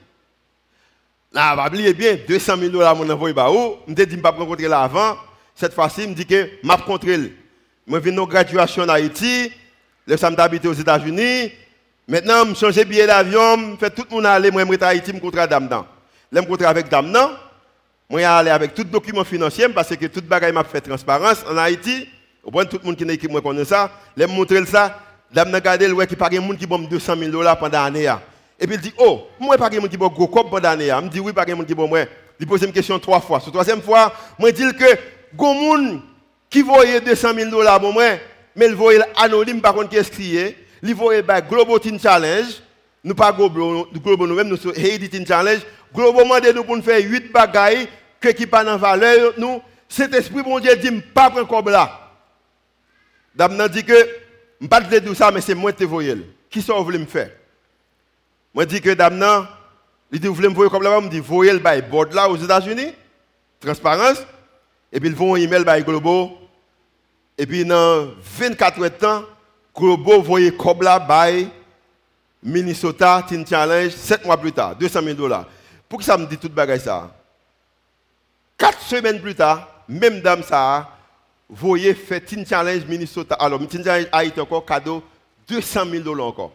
[1.31, 4.47] Là, va oublier bien, 200 000 dollars mon envoyé bah où, me dit pas prendre
[4.47, 5.17] contre là avant.
[5.55, 7.31] Cette fois-ci, me dit que m'a contre elle.
[7.85, 9.51] Moi viens de graduation en Haïti,
[10.05, 11.51] le samedi d'habiter aux États-Unis.
[12.07, 15.47] Maintenant, je change billet d'avion, fait tout le monde aller, moi je Haïti, je contre
[15.47, 15.85] dame dans.
[16.31, 17.31] Là, je contre avec dame non.
[18.09, 22.07] Moi aller avec tout document financier parce que toute bagaille m'a fait transparence en Haïti.
[22.43, 24.99] Au point tout le monde qui connaît ça, je montrer ça
[25.33, 28.13] Dame n'a gardé le qui pague monde qui bombe 200 000 dollars pendant l'année.
[28.59, 30.91] Et puis il dit, oh, moi pas monde qui bombe gros cop pendant l'année.
[31.01, 32.05] Il dit, oui, monde qui bombe moi.
[32.39, 33.39] Il pose une question trois fois.
[33.39, 34.85] Sur troisième fois, moi dis que
[35.35, 36.01] gros monde
[36.49, 38.03] qui voyait 200 000 dollars pour moi,
[38.55, 40.09] mais il voyait anonyme par contre qui est?
[40.09, 40.57] Crié.
[40.83, 42.61] Il voyait bah, Global Teen Challenge.
[43.03, 45.61] Nous pas Global, Global nous-mêmes, nous sommes Haiti Teen Challenge.
[45.93, 47.87] Globalement, nous pour faire 8 bagailles
[48.19, 49.33] que qui pas dans valeur.
[49.37, 52.11] Nous, cet esprit, bon Dieu, dit, pas prendre là.
[53.35, 54.22] Dame dit que
[54.63, 56.17] ne pas de tout ça, mais c'est moi qui te
[56.49, 57.31] Qui ça vous voulez me faire?
[58.53, 59.47] Moi, je dis que dame,
[60.11, 62.29] il dit, vous voulez me voir comme là, je dis, voyez le bail board là
[62.29, 62.93] aux États-Unis,
[63.59, 64.19] transparence,
[64.91, 66.37] et puis ils vont un email by Globo,
[67.37, 69.27] et puis dans 24 heures
[69.75, 71.49] Globo voyez comme by
[72.43, 75.47] Minnesota Challenge, 7 mois plus tard, 200 000 dollars.
[75.89, 77.11] Pour que ça me dit tout bagage ça?
[78.57, 80.91] 4 semaines plus tard, même dame ça,
[81.55, 83.35] voyez fait Teen Challenge Minnesota.
[83.35, 85.03] Alors, Teen Challenge Haïti encore cadeau
[85.47, 86.51] 200 000 dollars encore.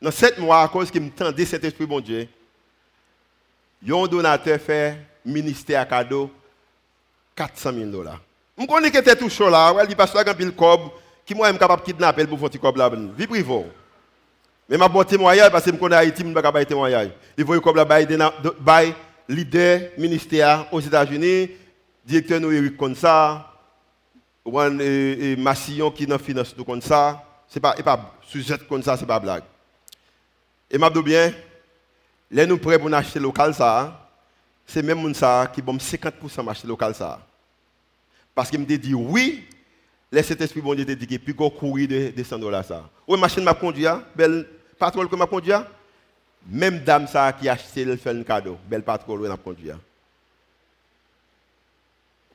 [0.00, 2.28] Dans 7 mois, à cause qu'il me tendait cet esprit, bon Dieu,
[3.88, 6.30] un donateur fait ministère cadeau
[7.36, 8.20] 400 000 dollars.
[8.58, 9.74] Je connais que c'était tout chaud là.
[9.82, 10.80] Il dit, parce que le cob,
[11.24, 12.90] qui moi, capable de kidnapper pour faire un cob là.
[13.16, 13.64] Vie privée.
[14.68, 17.10] Mais ma bonne témoignage, parce que je connais Haïti, je ne peux pas témoignage.
[17.36, 18.94] Il faut que le
[19.28, 21.50] leader ministère aux États-Unis,
[22.04, 23.50] directeur nous Eric comme ça,
[24.44, 28.82] ou un Massillon qui dans finance tout comme ça, c'est pas et pas sujet comme
[28.82, 29.44] ça, c'est pas blague.
[30.70, 31.32] Et m'a bien,
[32.30, 34.10] les nous prêts pour acheter local ça,
[34.66, 37.20] c'est même moun ça qui bon 50% acheter local ça.
[38.34, 39.46] Parce qu'il me dit oui,
[40.12, 42.88] laisse cet esprit bon Dieu te dit puis go courir de, de 100 dollars ça.
[43.06, 44.02] Oui, machine m'a conduit, hein?
[44.14, 44.46] belle
[44.78, 45.52] patrouille que m'a conduit.
[45.52, 45.66] Hein?
[46.46, 49.70] Même dame ça qui acheté elle fait un cadeau, belle patrouille m'a conduit.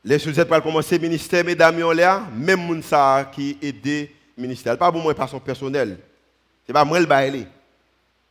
[0.04, 4.78] Les sujets pour commencer ministère, mesdames et là, même moun ça qui aide ministère.
[4.78, 6.00] Pas pour moi, pas son personnel.
[6.66, 7.48] C'est pas moi le bail.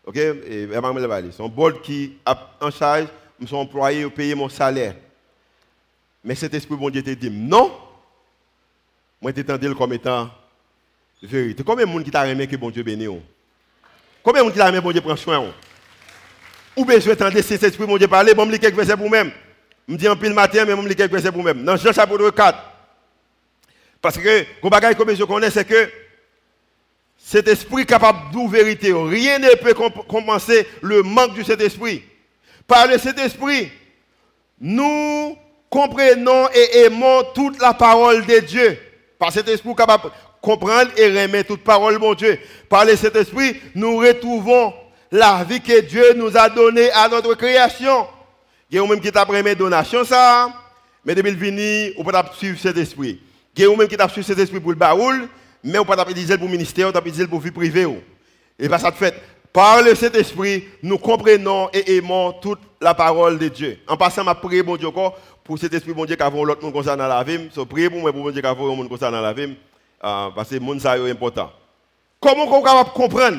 [0.06, 0.16] OK?
[0.16, 1.30] Et pas moi le bail.
[1.38, 3.08] Un board qui a en charge,
[3.40, 4.94] je suis employé, je paye mon salaire.
[6.24, 7.72] Mais cet esprit bon Dieu te dit non.
[9.20, 10.30] Moi, je t'entends comme étant
[11.22, 11.64] vérité.
[11.64, 13.10] Combien de monde qui t'a aimé que bon Dieu bénisse
[14.22, 15.52] Combien de monde qui t'a aimé bon Dieu prend soin
[16.76, 19.32] Ou besoin d'entendre cet esprit bon Dieu parler, bon, me quelques versets pour même.
[19.88, 21.64] Je dis en pile matin, mais je me quelques versets pour même.
[21.64, 22.58] Dans Jean chapitre 4.
[24.02, 25.90] Parce que, le bagage que je connais, c'est que
[27.16, 32.02] cet esprit capable d'ouvrir vérité, rien ne peut compenser le manque de cet esprit.
[32.66, 33.70] Par le cet esprit,
[34.60, 35.36] nous
[35.70, 38.78] comprenons et aimons toute la parole de Dieu.
[39.18, 40.10] Par cet esprit capable de
[40.40, 42.38] comprendre et remettre toute parole de mon Dieu.
[42.68, 44.74] Par le cet esprit, nous retrouvons
[45.10, 48.06] la vie que Dieu nous a donnée à notre création.
[48.70, 50.52] Il y a même qui t'a pris mes donations, ça.
[51.04, 53.20] Mais depuis le vini, on peut suivre cet esprit.
[53.56, 55.28] Il y a même qui t'a suivi cet esprit pour le baoul.
[55.64, 57.86] Mais on peut utiliser pour le ministère, on peut utiliser pour la vie privée.
[58.58, 59.14] Et pas ça fait.
[59.52, 63.78] Par le Saint-Esprit, nous comprenons et aimons toute la parole de Dieu.
[63.88, 66.74] En passant, je prie, bon Dieu, encore, pour cet esprit, bon Dieu, qu'avant l'autre monde
[66.74, 67.48] concernant la vie.
[67.54, 69.56] Je prie pour moi, pour bon Dieu, l'autre monde concernant la vie.
[70.04, 71.50] Euh, parce que le monde, ça important.
[72.20, 73.38] Comment on de comprendre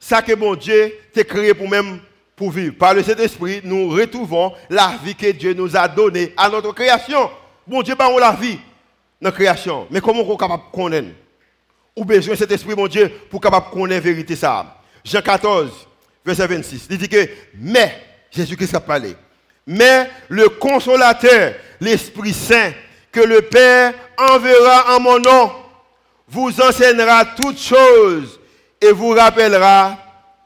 [0.00, 2.00] ça que bon Dieu t'a créé pour même
[2.38, 6.48] pour vivre Par le Saint-Esprit, nous retrouvons la vie que Dieu nous a donnée à
[6.48, 7.28] notre création.
[7.66, 8.58] Bon Dieu, bah, on la vie
[9.20, 9.88] dans la création.
[9.90, 11.08] Mais comment on est capable de connaître?
[11.96, 14.80] Ou besoin de cet esprit, mon Dieu, pour capable de connaître la vérité ça.
[15.04, 15.70] Jean 14,
[16.24, 16.86] verset 26.
[16.90, 19.16] Il dit que, mais, Jésus-Christ a parlé,
[19.66, 22.72] mais le consolateur, l'Esprit Saint,
[23.10, 25.50] que le Père enverra en mon nom,
[26.28, 28.38] vous enseignera toutes choses
[28.80, 29.98] et vous rappellera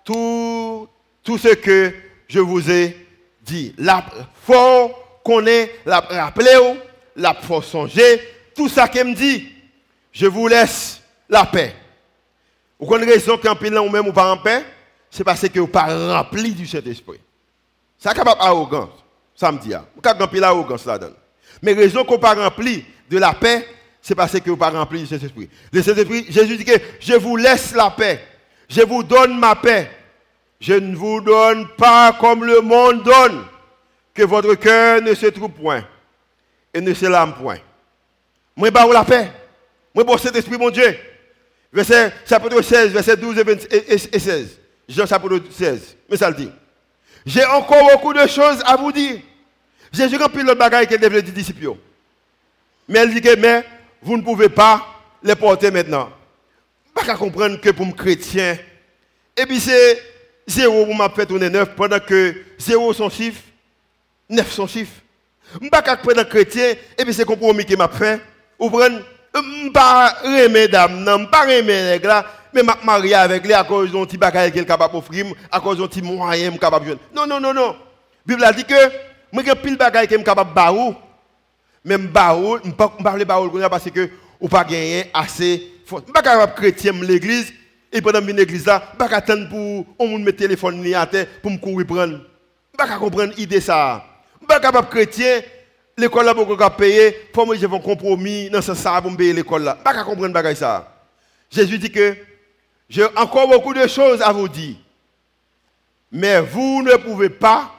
[0.04, 0.71] tout,
[1.22, 1.92] tout ce que
[2.28, 3.06] je vous ai
[3.42, 3.74] dit.
[3.78, 4.04] La
[4.42, 4.92] faut
[5.24, 6.56] qu'on ait la rappelé,
[7.16, 8.20] la faut songer,
[8.54, 9.48] tout ça qu'il me dit.
[10.12, 11.74] Je vous laisse la paix.
[12.78, 14.64] Vous connaissez raison qu'un pile ou même ou pas en paix,
[15.10, 17.20] c'est parce que vous pas rempli du Saint-Esprit.
[17.98, 18.90] Ça capable arrogance,
[19.34, 19.72] ça me dit.
[19.94, 21.14] Vous avez pile arrogance là-dedans.
[21.62, 23.68] Mais raison qu'on pas rempli de la paix,
[24.00, 25.48] c'est parce que vous pas rempli du Saint-Esprit.
[25.72, 28.20] Le Saint-Esprit, Jésus dit que je vous laisse la paix.
[28.68, 29.88] Je vous donne ma paix.
[30.62, 33.44] Je ne vous donne pas comme le monde donne.
[34.14, 35.84] Que votre cœur ne se trouve point
[36.72, 37.58] et ne se lame point.
[38.54, 39.32] Moi, je vous la paix.
[39.92, 40.96] Moi, pour cet esprit, mon Dieu.
[41.72, 44.60] Verset chapitre 16, verset 12 et, 16.
[44.88, 45.96] Jean chapitre 16.
[46.08, 46.50] Mais ça le dit.
[47.26, 49.20] J'ai encore beaucoup de choses à vous dire.
[49.92, 51.74] Jésus rempli le bagage qu'il devait dire disciples.
[52.86, 53.64] Mais elle dit que mais
[54.00, 54.86] vous ne pouvez pas
[55.24, 56.10] les porter maintenant.
[56.94, 58.58] Pas qu'à comprendre que pour un chrétien,
[59.36, 60.11] et puis c'est
[60.46, 63.42] zéro pour m'a fait tourner neuf pendant que zéro son chiffre,
[64.28, 64.92] neuf son chiffre.
[65.60, 68.20] Je ne pas prendre un chrétien, et puis c'est compromis qui m'a fait.
[68.58, 69.00] Ou prendre,
[69.34, 73.52] je ne pas aimer dame, non, pas aimer les là, mais je marié avec lui
[73.52, 76.86] à cause d'un petit bagage qu'il est capable d'offrir, à cause d'un petit moyen capable
[76.86, 77.76] de Non, non, non, non.
[78.26, 78.74] La Bible a dit que,
[79.32, 80.94] moi, j'ai pile bagage qui est capable de barou,
[81.84, 84.08] je ne pas parler barou parce que,
[84.40, 86.00] ou pas gagner assez fort.
[86.04, 87.52] Je ne pas capable chrétien l'église,
[87.92, 91.26] et pendant une église là, je ne pas attendre pour, on me téléphone à terre
[91.42, 92.12] pour me courir prendre.
[92.78, 94.02] Je ne pas comprendre l'idée ça.
[94.40, 95.42] Je ne pas chrétien,
[95.98, 99.64] l'école là, pour payer, pour moi, j'ai un compromis dans ce sens pour payer l'école
[99.64, 99.76] là.
[99.84, 100.88] Je ne pas comprendre ça.
[101.50, 102.16] Jésus dit que,
[102.88, 104.76] j'ai encore beaucoup de choses à vous dire.
[106.10, 107.70] Mais vous ne pouvez pas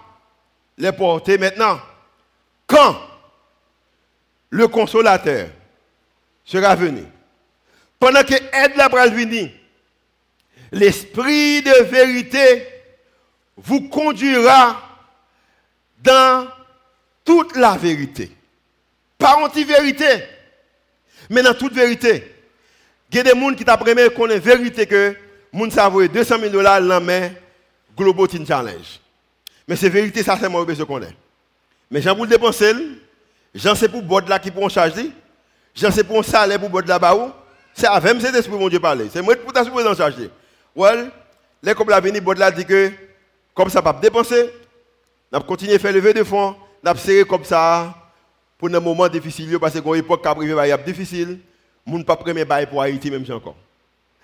[0.78, 1.80] les porter maintenant.
[2.68, 2.98] Quand
[4.50, 5.48] le consolateur
[6.46, 7.04] sera venu,
[8.00, 9.50] pendant que aide la venir,
[10.74, 12.68] l'esprit de vérité
[13.56, 14.82] vous conduira
[16.02, 16.48] dans
[17.24, 18.32] toute la vérité.
[19.18, 20.24] Pas anti-vérité,
[21.30, 22.30] mais dans toute vérité.
[23.12, 25.16] Il y a des gens qui t'apprennent qu'on est vérité que
[25.54, 27.30] les gens savent 200 000 dollars dans la main
[27.96, 29.00] Global Teen Challenge.
[29.68, 31.16] Mais c'est vérité, ça c'est moi que je connais.
[31.90, 32.74] Mais j'en pour le dépenser,
[33.54, 35.12] j'en sais pour bord là qui pour charger,
[35.76, 37.38] j'en sais pour un salaire pour bord là-bas.
[37.76, 39.08] C'est avec cet esprit mon Dieu parler.
[39.14, 40.30] C'est moi qui pour en charger.
[40.76, 41.12] Well,
[41.62, 42.92] les comme la venue bord là dit que
[43.54, 44.50] comme ça pas dépenser,
[45.32, 47.94] on continuer à faire lever de fonds, on va serrer comme ça
[48.58, 51.40] pour un moment difficile parce qu'à une époque qui a difficile,
[51.86, 53.56] on ne pas premier bail pour Haïti même encore.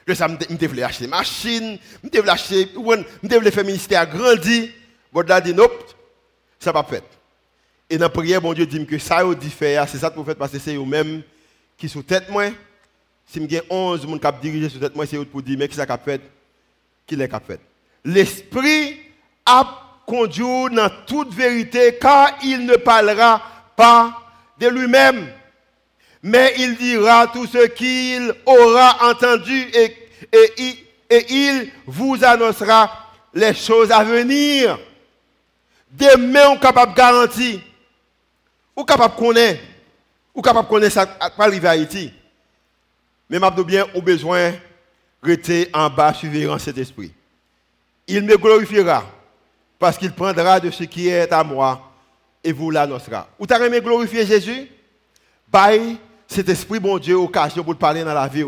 [0.05, 4.71] Le ça me devais acheter machine, me devais acheter, me devais faire ministère grandi.
[5.27, 5.67] Là dit non,
[6.59, 7.03] ça pas fait.
[7.89, 9.21] Et dans la prière, bon Dieu dit que ça
[9.87, 11.21] c'est ça que vous faites parce que c'est eux-mêmes
[11.77, 12.45] qui sous tête moi.
[13.25, 15.75] Si j'ai 11 personnes qui dirigé sous tête moi, c'est eux pour dire mais qui
[15.75, 16.21] ça a fait?
[18.05, 18.97] L'esprit
[19.45, 23.41] a conduit dans toute vérité car il ne parlera
[23.76, 24.14] pas
[24.60, 25.30] de lui-même
[26.22, 29.95] mais il dira tout ce qu'il aura entendu et,
[31.30, 32.91] il vous annoncera
[33.34, 34.78] les choses à venir.
[35.91, 37.60] Demain, on est capable de garantir,
[38.76, 39.62] on est capable de connaître,
[40.36, 42.14] on est capable de connaître ça à Haïti.
[43.30, 44.53] Mais m'a bien au besoin
[45.22, 47.11] rester en bas suivant cet esprit.
[48.07, 49.05] Il me glorifiera
[49.78, 51.91] parce qu'il prendra de ce qui est à moi
[52.43, 53.28] et vous l'annoncera.
[53.38, 54.67] Vous avez glorifier Jésus?
[55.51, 55.97] Bye
[56.30, 58.45] cet esprit bon Dieu occasion pour parler dans la vie.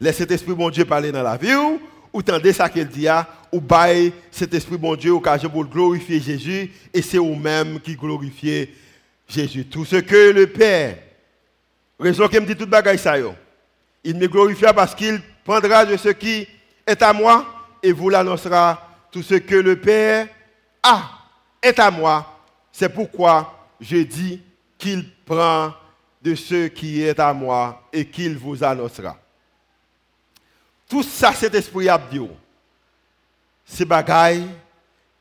[0.00, 1.54] Laisse cet esprit bon Dieu parler dans la vie
[2.12, 3.08] ou tendez ça qu'il dit
[3.50, 8.72] ou bail cet esprit bon Dieu occasion pour glorifier Jésus et c'est vous-même qui glorifiez
[9.28, 9.64] Jésus.
[9.66, 10.96] Tout ce que le Père,
[11.98, 13.16] raison qu'il me dit toute bagaille ça
[14.04, 16.46] il me glorifiera parce qu'il prendra de ce qui
[16.86, 17.46] est à moi
[17.82, 18.86] et vous l'annoncera.
[19.10, 20.28] Tout ce que le Père
[20.82, 21.08] a
[21.62, 22.38] est à moi.
[22.70, 24.42] C'est pourquoi je dis
[24.76, 25.72] qu'il prend
[26.20, 29.16] de ce qui est à moi et qu'il vous annoncera.
[30.86, 31.98] Tout ça, cet esprit a
[33.64, 34.46] c'est bagaille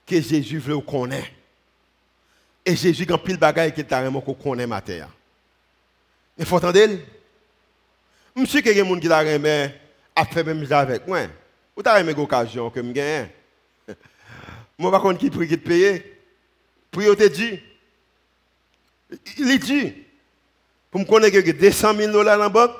[0.06, 1.32] que Jésus veut connaître.
[2.66, 5.08] Et Jésus a pile bagaille qu'il t'a vraiment qu'on connaît matin.
[6.38, 6.80] Il faut entendre.
[8.46, 9.87] Sais qu'il y a des gens qui ont
[10.18, 11.20] a fait même avec moi.
[11.76, 13.28] Ou t'as une occasion que je gagne?
[14.78, 16.04] Moi, par contre, qui prie qui te paye?
[16.92, 17.60] Te dit?
[19.38, 19.94] Il dit.
[20.90, 22.72] Pour me connaître que 200 000 dollars dans la banque,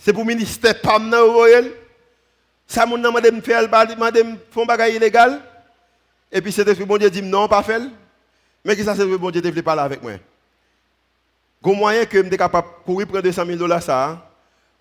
[0.00, 1.70] c'est pour le ministère PAM dans Royal.
[2.66, 3.68] Ça, mon nom, madame, fait,
[3.98, 5.42] madame, font bagaille illégal.
[6.32, 7.82] Et puis, c'est le bon Dieu dit non, pas fait.
[8.64, 10.12] Mais qui ça, c'est le bon Dieu qui parler avec moi?
[10.12, 14.33] Il y a moyen que je suis capable de courir prendre 200 000 dollars, ça.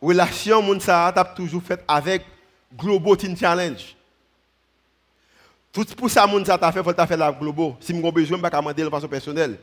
[0.04, 2.24] Relation, mon ça, a toujours fait avec
[2.76, 3.96] Global Teen Challenge.
[5.72, 7.78] Tout pour ça, mon ça t'a fait, faut faire la Globo.
[7.80, 9.58] Si j'ai besoin, pas demander de façon personnelle.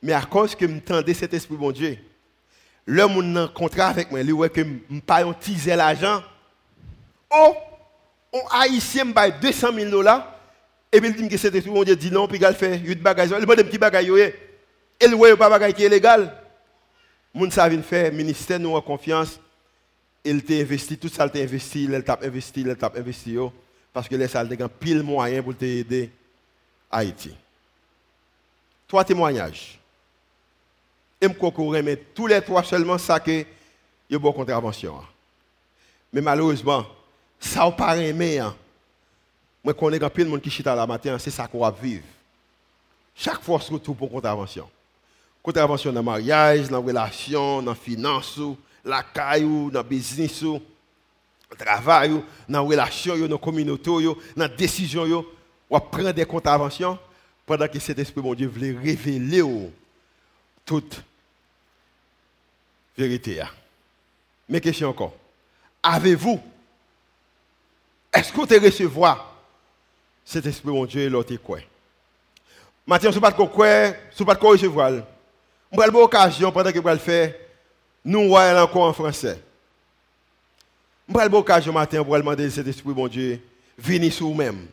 [0.00, 1.98] Mais à cause que je tendais cet esprit, bon Dieu,
[2.86, 6.22] le monde contrat avec moi, il voit que je ne pas teaser l'argent.
[7.28, 7.54] Oh,
[8.32, 10.32] un haïtien me 200 000 dollars.
[10.92, 13.02] Et puis il dit que cet esprit, bon Dieu, dit non, puis il fait 8
[13.02, 13.30] bagages.
[13.36, 14.08] Il dit un petit bagage.
[14.08, 14.34] Et
[15.02, 16.32] il voit pas bagage qui est légal.
[17.38, 19.38] Moun sa vient faire ministère nous en confiance.
[20.24, 23.36] Il t'a investi, tout il t'a investi, il t'a investi, il t'a investi.
[23.92, 26.10] Parce que les salles ont pile moyen pour t'aider
[26.90, 27.32] Haïti.
[28.88, 29.78] Trois témoignages.
[31.20, 33.44] Et je mais tous les trois seulement ça que
[34.10, 35.00] y a bonne contravention.
[36.12, 36.86] Mais malheureusement,
[37.38, 38.40] ça n'a pas aimé.
[38.40, 38.56] Hein.
[39.62, 42.04] Moi, je connais pile de monde qui chita la matin, c'est ça qu'on va vivre.
[43.14, 44.10] Chaque fois, retrouve pour
[45.48, 45.92] contravention.
[45.92, 48.38] Dans le mariage, dans la relation, dans la finance,
[48.84, 50.60] la caille, dans le business, dans
[51.50, 55.24] le travail, dans la relation, dans la communauté, dans la décision.
[55.70, 56.98] On prend des contraventions
[57.46, 59.42] pendant que cet esprit, mon Dieu, voulait révéler
[60.66, 61.02] toute
[62.96, 63.42] vérité.
[64.48, 65.14] Mais question encore.
[65.82, 66.40] Avez-vous,
[68.12, 69.34] est-ce que vous recevoir
[70.24, 71.60] cet esprit, mon Dieu, l'autre quoi?
[72.86, 74.92] Maintenant, si vous ne pouvez pas recevoir,
[75.70, 77.34] vous avez l'occasion pendant que vous le faire,
[78.04, 79.42] nous voyons encore en français.
[81.06, 83.40] Vous avez l'occasion matin pour demander cet esprit, mon Dieu,
[83.76, 84.66] venez sur vous-même.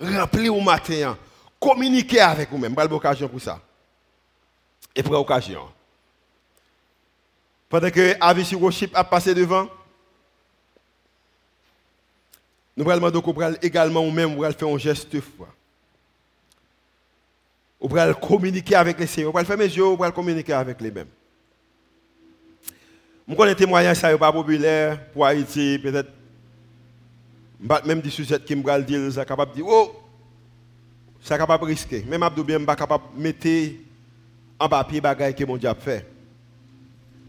[0.00, 1.16] Remplir vous matin.
[1.60, 2.74] Communiquer avec vous-même.
[2.74, 3.60] Vous avez l'occasion pour ça
[4.94, 5.68] et pour l'occasion.
[7.68, 9.68] Pendant que Avici Worship a passé devant,
[12.76, 15.48] nous allons également nous-mêmes faire un geste de foi.
[17.82, 19.32] Nous allons communiquer avec les Seigneurs.
[19.32, 21.08] Nous allons faire mes yeux, nous allons communiquer avec les mêmes.
[23.28, 26.10] Je connais témoignage, ça n'est pas populaire pour Haïti, peut-être.
[27.84, 29.92] Même des sujets qui me dire, ça capable de dire, oh,
[31.20, 32.04] ça capable de risquer.
[32.08, 33.76] Même Abdou bien, pas capable de mettre
[34.58, 36.06] en papier bagaille que mon a fait.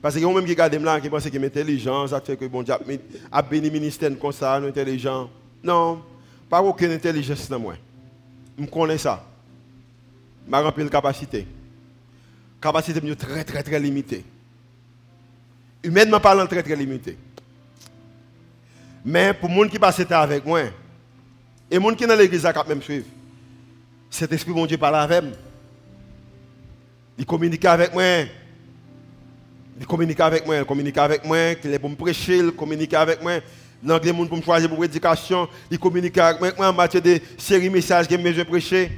[0.01, 2.61] Parce que même qui regarde là, qui pense que est intelligent, ça fait que mon
[2.61, 2.73] Dieu
[3.31, 5.29] a béni ministère comme ça, intelligent.
[5.63, 6.01] Non,
[6.49, 7.75] pas aucune intelligence dans moi.
[8.59, 9.32] Je connais ça.
[10.47, 11.47] Je rempli de capacité.
[12.61, 14.23] Capacité est très très très limitée.
[15.83, 17.17] Humainement parlant, très très limitée.
[19.03, 20.71] Mais pour les gens qui passent avec moi, et
[21.69, 23.05] les gens qui sont dans l'église, qui même suivre,
[24.09, 25.33] cet esprit, mon Dieu, parle avec moi.
[27.17, 28.03] Il communique avec moi.
[29.79, 32.93] Il communique avec moi, il communique avec moi, il est pour me prêcher, il communique
[32.93, 33.39] avec moi.
[33.85, 38.07] Gens pour me choisir pour l'éducation, il communique avec moi en matière de série messages
[38.07, 38.91] que je prêcher.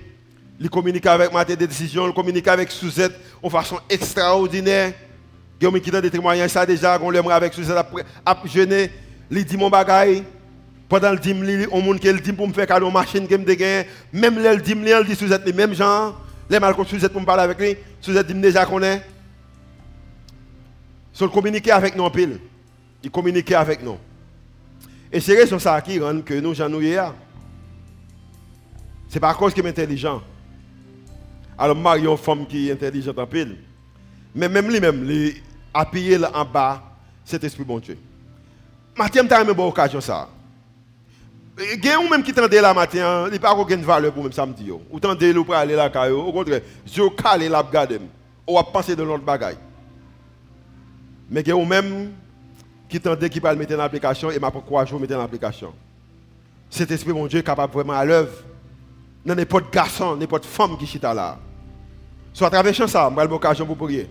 [0.60, 4.94] Il communique avec moi des décisions, il communique avec Suzette de façon extraordinaire.
[5.64, 7.78] A qui des témoignages ça déjà, on l'aimerait avec Suzette
[8.26, 8.92] à jeûner.
[9.32, 10.24] Il dit mon bagaille.
[10.88, 13.86] Pendant le dim, on monde qui dit pour me faire cadeau machine que me dégaine.
[14.14, 16.16] Même le dim, il dit Suzette les mêmes gens.
[16.50, 17.76] Les mal Suzette pour me parler avec lui.
[18.00, 19.04] Suzette dit déjà connaît.
[21.12, 22.40] Sur communiquer avec nous en pile.
[23.04, 23.98] Il communique avec nous.
[25.12, 26.82] Et c'est raison ça qui rend que nous j'en nous
[29.08, 30.22] C'est pas à cause qu'il est intelligent.
[31.58, 33.58] Alors, Marie, une femme qui est intelligente en pile.
[34.34, 35.36] Mais même lui-même, il
[35.74, 36.84] a payé en bas
[37.24, 37.98] cet esprit bon Dieu.
[38.98, 40.30] Matin, tu as une bonne occasion ça.
[41.58, 44.34] Y a même qui tendait là matin, il n'y a pas aucune valeur pour même
[44.34, 44.70] samedi.
[44.72, 48.00] Ou tendez le pour aller là, au contraire, je calé la garde.
[48.48, 49.58] Ou à penser de l'autre bagaille.
[51.30, 52.12] Mais y a même
[52.90, 55.74] qui tendait qui va mettre en application et m'a pourquoi je mettre en application.
[56.70, 58.34] Cet esprit, mon Dieu, est capable vraiment à l'œuvre.
[59.26, 61.40] Dans n'importe garçon, n'importe femme qui chita là.
[62.34, 64.08] Soit à travers ça, je vais l'occasion pour prier.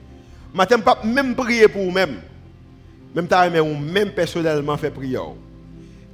[0.53, 2.21] Je pas même prier pour vous-même.
[3.15, 5.23] Même temps, même personnellement faire prière.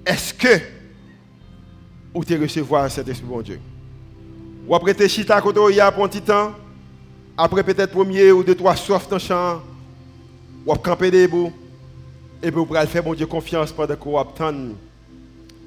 [0.04, 0.60] Est-ce que
[2.12, 3.60] vous te recevoir cet esprit, mon Dieu?
[4.66, 6.52] Ou après te chita côté il y a un petit temps,
[7.36, 9.62] après peut-être premier ou deux, trois soifs dans le champ,
[10.66, 11.52] ou camper debout,
[12.42, 14.54] Et puis vous pourrez faire mon Dieu confiance pendant qu'on attend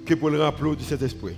[0.05, 1.37] que pour le remplir du Saint-Esprit.